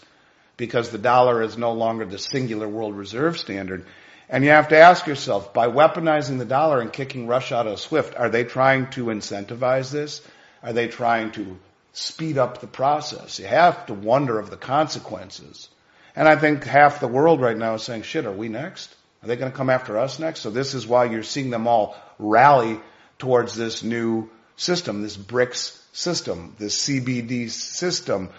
because 0.57 0.89
the 0.89 0.97
dollar 0.97 1.41
is 1.41 1.57
no 1.57 1.73
longer 1.73 2.05
the 2.05 2.17
singular 2.17 2.67
world 2.67 2.95
reserve 2.95 3.37
standard, 3.37 3.85
and 4.29 4.43
you 4.43 4.51
have 4.51 4.69
to 4.69 4.77
ask 4.77 5.05
yourself, 5.05 5.53
by 5.53 5.67
weaponizing 5.67 6.39
the 6.39 6.45
dollar 6.45 6.81
and 6.81 6.91
kicking 6.91 7.27
Russia 7.27 7.57
out 7.57 7.67
of 7.67 7.79
SWIFT, 7.79 8.15
are 8.15 8.29
they 8.29 8.43
trying 8.43 8.89
to 8.91 9.05
incentivize 9.05 9.91
this? 9.91 10.21
Are 10.63 10.73
they 10.73 10.87
trying 10.87 11.31
to 11.33 11.57
speed 11.97 12.37
up 12.37 12.59
the 12.59 12.67
process. 12.67 13.39
You 13.39 13.47
have 13.47 13.85
to 13.85 13.93
wonder 13.93 14.37
of 14.37 14.49
the 14.49 14.57
consequences. 14.57 15.69
And 16.15 16.27
I 16.27 16.35
think 16.35 16.63
half 16.63 16.99
the 16.99 17.07
world 17.07 17.41
right 17.41 17.57
now 17.57 17.75
is 17.75 17.83
saying, 17.83 18.03
shit, 18.03 18.25
are 18.25 18.31
we 18.31 18.49
next? 18.49 18.93
Are 19.23 19.27
they 19.27 19.35
going 19.35 19.51
to 19.51 19.57
come 19.57 19.69
after 19.69 19.97
us 19.97 20.19
next? 20.19 20.41
So 20.41 20.49
this 20.49 20.73
is 20.73 20.85
why 20.85 21.05
you're 21.05 21.23
seeing 21.23 21.49
them 21.49 21.67
all 21.67 21.95
rally 22.19 22.79
towards 23.17 23.55
this 23.55 23.83
new 23.83 24.29
system, 24.55 25.01
this 25.01 25.17
BRICS 25.17 25.81
system, 25.93 26.55
this 26.57 26.85
CBD 26.85 27.49
system, 27.49 28.29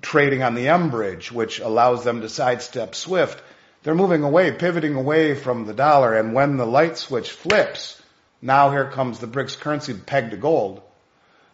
trading 0.00 0.42
on 0.42 0.54
the 0.54 0.66
mBridge, 0.66 1.30
which 1.30 1.60
allows 1.60 2.04
them 2.04 2.22
to 2.22 2.28
sidestep 2.28 2.94
SWIFT. 2.94 3.42
They're 3.82 3.94
moving 3.94 4.22
away, 4.22 4.52
pivoting 4.52 4.94
away 4.94 5.34
from 5.34 5.66
the 5.66 5.74
dollar. 5.74 6.16
And 6.16 6.32
when 6.32 6.56
the 6.56 6.66
light 6.66 6.96
switch 6.96 7.30
flips, 7.30 8.00
now 8.40 8.70
here 8.70 8.90
comes 8.90 9.18
the 9.18 9.26
BRICS 9.26 9.60
currency 9.60 9.94
pegged 9.94 10.30
to 10.30 10.36
gold. 10.38 10.80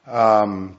Um, 0.07 0.79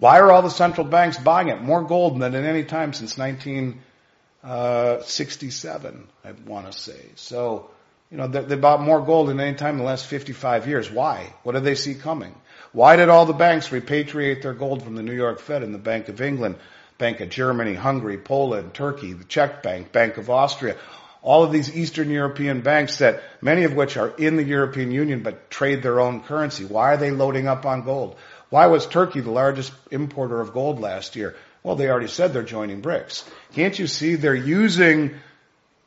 why 0.00 0.18
are 0.18 0.32
all 0.32 0.42
the 0.42 0.50
central 0.50 0.86
banks 0.86 1.18
buying 1.18 1.48
it? 1.48 1.62
More 1.62 1.82
gold 1.82 2.18
than 2.18 2.34
at 2.34 2.44
any 2.44 2.64
time 2.64 2.94
since 2.94 3.18
1967, 3.18 6.08
uh, 6.24 6.28
I 6.28 6.32
want 6.46 6.72
to 6.72 6.78
say. 6.78 7.04
So, 7.16 7.70
you 8.10 8.16
know, 8.16 8.26
they, 8.26 8.40
they 8.40 8.56
bought 8.56 8.80
more 8.80 9.02
gold 9.02 9.28
than 9.28 9.38
any 9.38 9.56
time 9.56 9.74
in 9.74 9.78
the 9.78 9.84
last 9.84 10.06
55 10.06 10.66
years. 10.66 10.90
Why? 10.90 11.30
What 11.42 11.52
did 11.52 11.64
they 11.64 11.74
see 11.74 11.94
coming? 11.94 12.34
Why 12.72 12.96
did 12.96 13.10
all 13.10 13.26
the 13.26 13.34
banks 13.34 13.68
repatriate 13.68 14.40
their 14.42 14.54
gold 14.54 14.82
from 14.82 14.96
the 14.96 15.02
New 15.02 15.14
York 15.14 15.38
Fed 15.38 15.62
and 15.62 15.74
the 15.74 15.78
Bank 15.78 16.08
of 16.08 16.22
England, 16.22 16.56
Bank 16.96 17.20
of 17.20 17.28
Germany, 17.28 17.74
Hungary, 17.74 18.16
Poland, 18.16 18.72
Turkey, 18.72 19.12
the 19.12 19.24
Czech 19.24 19.62
Bank, 19.62 19.92
Bank 19.92 20.16
of 20.16 20.30
Austria? 20.30 20.78
all 21.22 21.44
of 21.44 21.52
these 21.52 21.74
Eastern 21.76 22.10
European 22.10 22.62
banks 22.62 22.98
that 22.98 23.22
many 23.42 23.64
of 23.64 23.74
which 23.74 23.96
are 23.96 24.08
in 24.08 24.36
the 24.36 24.42
European 24.42 24.90
Union 24.90 25.22
but 25.22 25.50
trade 25.50 25.82
their 25.82 26.00
own 26.00 26.22
currency. 26.22 26.64
Why 26.64 26.94
are 26.94 26.96
they 26.96 27.10
loading 27.10 27.46
up 27.46 27.66
on 27.66 27.82
gold? 27.82 28.16
Why 28.50 28.66
was 28.66 28.86
Turkey 28.86 29.20
the 29.20 29.30
largest 29.30 29.72
importer 29.90 30.40
of 30.40 30.52
gold 30.52 30.80
last 30.80 31.16
year? 31.16 31.36
Well, 31.62 31.76
they 31.76 31.88
already 31.88 32.08
said 32.08 32.32
they're 32.32 32.42
joining 32.42 32.82
BRICS. 32.82 33.28
Can't 33.54 33.78
you 33.78 33.86
see 33.86 34.16
they're 34.16 34.34
using 34.34 35.14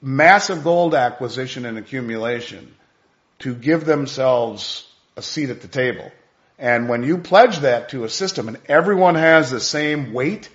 massive 0.01 0.63
gold 0.63 0.95
acquisition 0.95 1.65
and 1.65 1.77
accumulation 1.77 2.73
to 3.39 3.53
give 3.53 3.85
themselves 3.85 4.87
a 5.17 5.21
seat 5.21 5.49
at 5.49 5.61
the 5.61 5.67
table? 5.67 6.09
And 6.57 6.87
when 6.87 7.03
you 7.03 7.17
pledge 7.17 7.59
that 7.59 7.89
to 7.89 8.05
a 8.05 8.09
system 8.09 8.47
and 8.47 8.57
everyone 8.67 9.15
has 9.15 9.51
the 9.51 9.59
same 9.59 10.13
weight, 10.13 10.49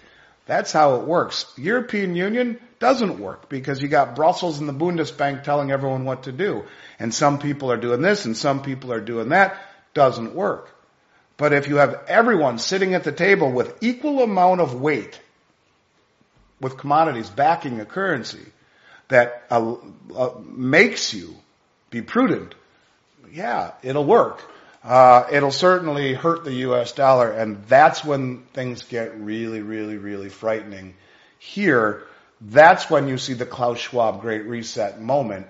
that's 0.46 0.72
how 0.72 0.96
it 0.96 1.06
works. 1.06 1.44
European 1.58 2.14
Union 2.14 2.58
doesn't 2.78 3.18
work 3.18 3.50
because 3.50 3.82
you 3.82 3.88
got 3.88 4.16
Brussels 4.16 4.60
and 4.60 4.68
the 4.68 4.72
Bundesbank 4.72 5.42
telling 5.42 5.70
everyone 5.70 6.04
what 6.04 6.22
to 6.22 6.32
do. 6.32 6.64
And 6.98 7.12
some 7.12 7.38
people 7.38 7.70
are 7.70 7.76
doing 7.76 8.00
this 8.00 8.24
and 8.24 8.34
some 8.36 8.62
people 8.62 8.92
are 8.92 9.00
doing 9.00 9.30
that. 9.30 9.58
Doesn't 9.92 10.34
work. 10.34 10.74
But 11.38 11.54
if 11.54 11.68
you 11.68 11.76
have 11.76 12.04
everyone 12.06 12.58
sitting 12.58 12.94
at 12.94 13.04
the 13.04 13.12
table 13.12 13.50
with 13.50 13.82
equal 13.82 14.22
amount 14.22 14.60
of 14.60 14.78
weight 14.78 15.18
with 16.60 16.76
commodities 16.76 17.30
backing 17.30 17.80
a 17.80 17.86
currency 17.86 18.44
that 19.08 19.44
uh, 19.50 19.76
uh, 20.14 20.30
makes 20.44 21.14
you 21.14 21.34
be 21.88 22.02
prudent, 22.02 22.54
yeah, 23.32 23.72
it'll 23.82 24.04
work 24.04 24.42
uh, 24.82 25.26
it'll 25.32 25.50
certainly 25.50 26.14
hurt 26.14 26.44
the 26.44 26.54
U.S. 26.54 26.92
dollar, 26.92 27.30
and 27.30 27.64
that's 27.66 28.04
when 28.04 28.44
things 28.54 28.84
get 28.84 29.18
really, 29.20 29.60
really, 29.60 29.96
really 29.96 30.28
frightening. 30.28 30.94
Here, 31.38 32.04
that's 32.40 32.88
when 32.88 33.08
you 33.08 33.18
see 33.18 33.34
the 33.34 33.46
Klaus 33.46 33.78
Schwab 33.78 34.20
Great 34.20 34.44
Reset 34.44 35.00
moment, 35.00 35.46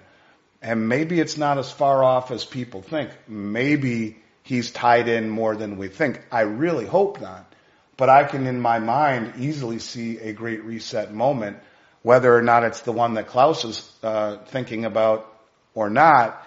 and 0.63 0.89
maybe 0.89 1.21
it's 1.21 1.37
not 1.37 1.59
as 1.59 1.71
far 1.71 2.03
off 2.03 2.31
as 2.31 2.45
people 2.45 2.81
think. 2.81 3.11
Maybe 3.29 4.17
he's 4.49 4.71
tied 4.71 5.09
in 5.09 5.29
more 5.29 5.55
than 5.55 5.77
we 5.77 5.89
think. 5.89 6.23
I 6.33 6.41
really 6.41 6.87
hope 6.87 7.21
not, 7.21 7.53
but 7.99 8.09
I 8.09 8.25
can, 8.25 8.47
in 8.47 8.61
my 8.61 8.79
mind, 8.79 9.35
easily 9.39 9.79
see 9.79 10.19
a 10.19 10.33
Great 10.33 10.65
Reset 10.65 11.13
moment, 11.13 11.59
whether 12.03 12.35
or 12.35 12.41
not 12.41 12.65
it's 12.65 12.81
the 12.81 12.93
one 12.93 13.15
that 13.15 13.27
Klaus 13.27 13.65
is 13.67 13.93
uh, 14.03 14.39
thinking 14.47 14.87
about 14.87 15.31
or 15.75 15.91
not 15.91 16.47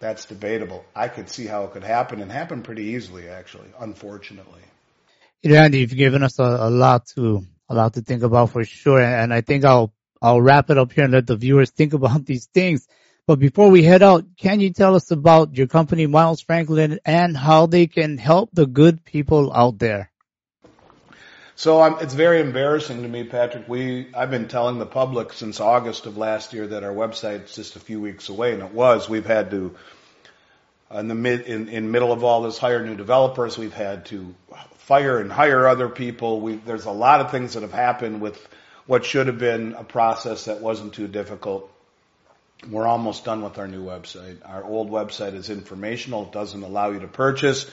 that's 0.00 0.24
debatable. 0.24 0.84
I 0.94 1.08
could 1.08 1.28
see 1.28 1.46
how 1.46 1.64
it 1.64 1.72
could 1.72 1.84
happen 1.84 2.20
and 2.20 2.32
happen 2.32 2.62
pretty 2.62 2.84
easily, 2.94 3.28
actually, 3.28 3.68
unfortunately. 3.78 4.62
Andy, 5.44 5.80
you've 5.80 5.96
given 5.96 6.22
us 6.22 6.38
a, 6.38 6.42
a 6.42 6.70
lot 6.70 7.06
to 7.16 7.44
a 7.68 7.74
lot 7.74 7.94
to 7.94 8.00
think 8.00 8.22
about 8.22 8.50
for 8.50 8.64
sure, 8.64 9.00
and 9.00 9.32
I 9.32 9.42
think 9.42 9.64
I'll 9.64 9.92
I'll 10.22 10.40
wrap 10.40 10.70
it 10.70 10.78
up 10.78 10.92
here 10.92 11.04
and 11.04 11.12
let 11.12 11.26
the 11.26 11.36
viewers 11.36 11.70
think 11.70 11.92
about 11.92 12.24
these 12.32 12.46
things. 12.46 12.88
But 13.26 13.38
before 13.38 13.70
we 13.70 13.82
head 13.82 14.02
out, 14.02 14.24
can 14.36 14.60
you 14.60 14.70
tell 14.70 14.94
us 14.94 15.10
about 15.10 15.56
your 15.56 15.66
company, 15.66 16.06
Miles 16.06 16.42
Franklin, 16.42 16.98
and 17.06 17.34
how 17.34 17.64
they 17.64 17.86
can 17.86 18.18
help 18.18 18.50
the 18.52 18.66
good 18.66 19.02
people 19.02 19.50
out 19.54 19.78
there? 19.78 20.10
So 21.56 21.80
um, 21.80 21.98
it's 22.00 22.12
very 22.12 22.40
embarrassing 22.40 23.02
to 23.02 23.08
me, 23.08 23.24
Patrick. 23.24 23.66
We 23.68 24.08
I've 24.14 24.30
been 24.30 24.48
telling 24.48 24.78
the 24.78 24.86
public 24.86 25.32
since 25.32 25.60
August 25.60 26.04
of 26.04 26.18
last 26.18 26.52
year 26.52 26.66
that 26.66 26.84
our 26.84 26.92
website's 26.92 27.54
just 27.54 27.76
a 27.76 27.80
few 27.80 28.00
weeks 28.00 28.28
away, 28.28 28.52
and 28.52 28.62
it 28.62 28.72
was. 28.72 29.08
We've 29.08 29.24
had 29.24 29.50
to 29.52 29.74
in 30.92 31.08
the 31.08 31.14
mid 31.14 31.42
in, 31.42 31.68
in 31.68 31.90
middle 31.90 32.12
of 32.12 32.24
all 32.24 32.42
this 32.42 32.58
hire 32.58 32.84
new 32.84 32.96
developers. 32.96 33.56
We've 33.56 33.72
had 33.72 34.06
to 34.06 34.34
fire 34.78 35.18
and 35.18 35.32
hire 35.32 35.66
other 35.66 35.88
people. 35.88 36.40
We, 36.40 36.56
there's 36.56 36.84
a 36.84 36.90
lot 36.90 37.20
of 37.20 37.30
things 37.30 37.54
that 37.54 37.62
have 37.62 37.72
happened 37.72 38.20
with 38.20 38.48
what 38.86 39.04
should 39.04 39.28
have 39.28 39.38
been 39.38 39.72
a 39.74 39.84
process 39.84 40.44
that 40.44 40.60
wasn't 40.60 40.92
too 40.92 41.08
difficult. 41.08 41.73
We're 42.70 42.86
almost 42.86 43.24
done 43.24 43.42
with 43.42 43.58
our 43.58 43.68
new 43.68 43.84
website. 43.84 44.38
Our 44.44 44.64
old 44.64 44.90
website 44.90 45.34
is 45.34 45.50
informational. 45.50 46.24
It 46.24 46.32
doesn't 46.32 46.62
allow 46.62 46.90
you 46.90 47.00
to 47.00 47.08
purchase. 47.08 47.70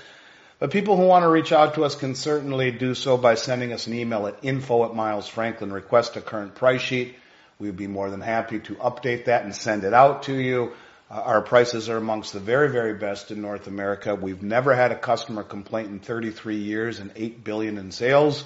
But 0.59 0.71
people 0.71 0.95
who 0.97 1.07
want 1.07 1.23
to 1.23 1.29
reach 1.29 1.51
out 1.51 1.75
to 1.75 1.85
us 1.85 1.95
can 1.95 2.13
certainly 2.13 2.71
do 2.71 2.93
so 2.93 3.17
by 3.17 3.35
sending 3.35 3.73
us 3.73 3.87
an 3.87 3.93
email 3.93 4.27
at 4.27 4.37
info 4.43 4.85
at 4.85 4.93
Miles 4.93 5.27
Franklin. 5.27 5.71
Request 5.71 6.17
a 6.17 6.21
current 6.21 6.55
price 6.55 6.81
sheet. 6.81 7.15
We'd 7.57 7.77
be 7.77 7.87
more 7.87 8.09
than 8.09 8.21
happy 8.21 8.59
to 8.59 8.75
update 8.75 9.25
that 9.25 9.43
and 9.43 9.55
send 9.55 9.83
it 9.83 9.93
out 9.93 10.23
to 10.23 10.35
you. 10.35 10.73
Uh, 11.09 11.15
our 11.15 11.41
prices 11.41 11.89
are 11.89 11.97
amongst 11.97 12.33
the 12.33 12.39
very, 12.39 12.69
very 12.69 12.93
best 12.93 13.31
in 13.31 13.41
North 13.41 13.67
America. 13.67 14.15
We've 14.15 14.41
never 14.41 14.75
had 14.75 14.91
a 14.91 14.95
customer 14.97 15.43
complaint 15.43 15.89
in 15.89 15.99
33 15.99 16.57
years 16.57 16.99
and 16.99 17.11
8 17.15 17.43
billion 17.43 17.77
in 17.77 17.91
sales. 17.91 18.43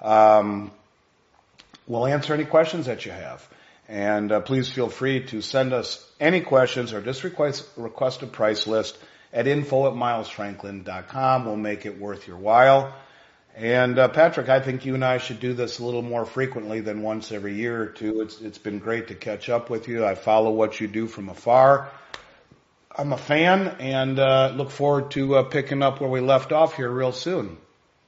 Um, 0.00 0.72
we'll 1.86 2.06
answer 2.06 2.34
any 2.34 2.44
questions 2.44 2.86
that 2.86 3.06
you 3.06 3.12
have. 3.12 3.48
And 3.92 4.32
uh, 4.32 4.40
please 4.40 4.70
feel 4.70 4.88
free 4.88 5.26
to 5.26 5.42
send 5.42 5.74
us 5.74 6.02
any 6.18 6.40
questions 6.40 6.94
or 6.94 7.02
just 7.02 7.24
request, 7.24 7.68
request 7.76 8.22
a 8.22 8.26
price 8.26 8.66
list 8.66 8.96
at 9.34 9.46
info 9.46 9.86
at 9.86 9.92
milesfranklin.com. 9.92 11.44
We'll 11.44 11.56
make 11.58 11.84
it 11.84 12.00
worth 12.00 12.26
your 12.26 12.38
while. 12.38 12.94
And 13.54 13.98
uh, 13.98 14.08
Patrick, 14.08 14.48
I 14.48 14.60
think 14.60 14.86
you 14.86 14.94
and 14.94 15.04
I 15.04 15.18
should 15.18 15.40
do 15.40 15.52
this 15.52 15.78
a 15.78 15.84
little 15.84 16.00
more 16.00 16.24
frequently 16.24 16.80
than 16.80 17.02
once 17.02 17.32
every 17.32 17.52
year 17.52 17.82
or 17.82 17.86
two. 17.88 18.22
It's 18.22 18.40
it's 18.40 18.56
been 18.56 18.78
great 18.78 19.08
to 19.08 19.14
catch 19.14 19.50
up 19.50 19.68
with 19.68 19.88
you. 19.88 20.06
I 20.06 20.14
follow 20.14 20.52
what 20.52 20.80
you 20.80 20.88
do 20.88 21.06
from 21.06 21.28
afar. 21.28 21.90
I'm 22.96 23.12
a 23.12 23.18
fan 23.18 23.76
and 23.78 24.18
uh, 24.18 24.54
look 24.56 24.70
forward 24.70 25.10
to 25.10 25.36
uh, 25.36 25.42
picking 25.42 25.82
up 25.82 26.00
where 26.00 26.08
we 26.08 26.22
left 26.22 26.50
off 26.50 26.76
here 26.76 26.90
real 26.90 27.12
soon. 27.12 27.58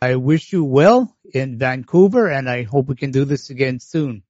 I 0.01 0.17
wish 0.17 0.51
you 0.51 0.65
well 0.65 1.15
in 1.35 1.59
Vancouver, 1.59 2.27
and 2.27 2.49
I 2.49 2.63
hope 2.63 2.87
we 2.87 2.97
can 2.97 3.11
do 3.11 3.27
this 3.27 3.51
again 3.51 3.81
soon. 3.81 4.23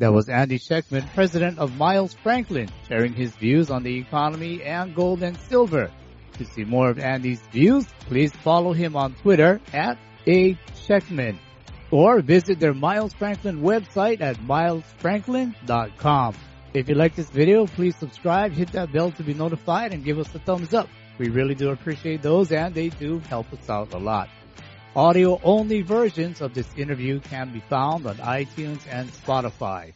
That 0.00 0.12
was 0.14 0.28
Andy 0.30 0.58
Schectman, 0.58 1.12
president 1.12 1.58
of 1.58 1.76
Miles 1.76 2.14
Franklin, 2.14 2.70
sharing 2.88 3.12
his 3.12 3.36
views 3.36 3.68
on 3.70 3.82
the 3.82 3.98
economy 3.98 4.62
and 4.62 4.94
gold 4.94 5.22
and 5.22 5.36
silver. 5.36 5.90
To 6.38 6.44
see 6.46 6.64
more 6.64 6.88
of 6.88 6.98
Andy's 6.98 7.42
views, 7.52 7.84
please 8.08 8.32
follow 8.32 8.72
him 8.72 8.96
on 8.96 9.12
Twitter 9.16 9.60
at 9.74 9.98
A 10.26 10.54
Schectman 10.88 11.36
or 11.90 12.22
visit 12.22 12.58
their 12.58 12.72
Miles 12.72 13.12
Franklin 13.12 13.60
website 13.60 14.22
at 14.22 14.38
milesfranklin.com. 14.38 16.34
If 16.72 16.88
you 16.88 16.94
like 16.94 17.14
this 17.14 17.28
video, 17.28 17.66
please 17.66 17.94
subscribe, 17.96 18.52
hit 18.52 18.72
that 18.72 18.90
bell 18.94 19.10
to 19.10 19.22
be 19.22 19.34
notified, 19.34 19.92
and 19.92 20.02
give 20.02 20.18
us 20.18 20.34
a 20.34 20.38
thumbs 20.38 20.72
up. 20.72 20.88
We 21.18 21.28
really 21.28 21.54
do 21.54 21.72
appreciate 21.72 22.22
those, 22.22 22.52
and 22.52 22.74
they 22.74 22.88
do 22.88 23.18
help 23.18 23.52
us 23.52 23.68
out 23.68 23.92
a 23.92 23.98
lot. 23.98 24.30
Audio 24.96 25.38
only 25.44 25.82
versions 25.82 26.40
of 26.40 26.52
this 26.52 26.66
interview 26.76 27.20
can 27.20 27.52
be 27.52 27.60
found 27.60 28.08
on 28.08 28.16
iTunes 28.16 28.80
and 28.90 29.08
Spotify. 29.12 29.92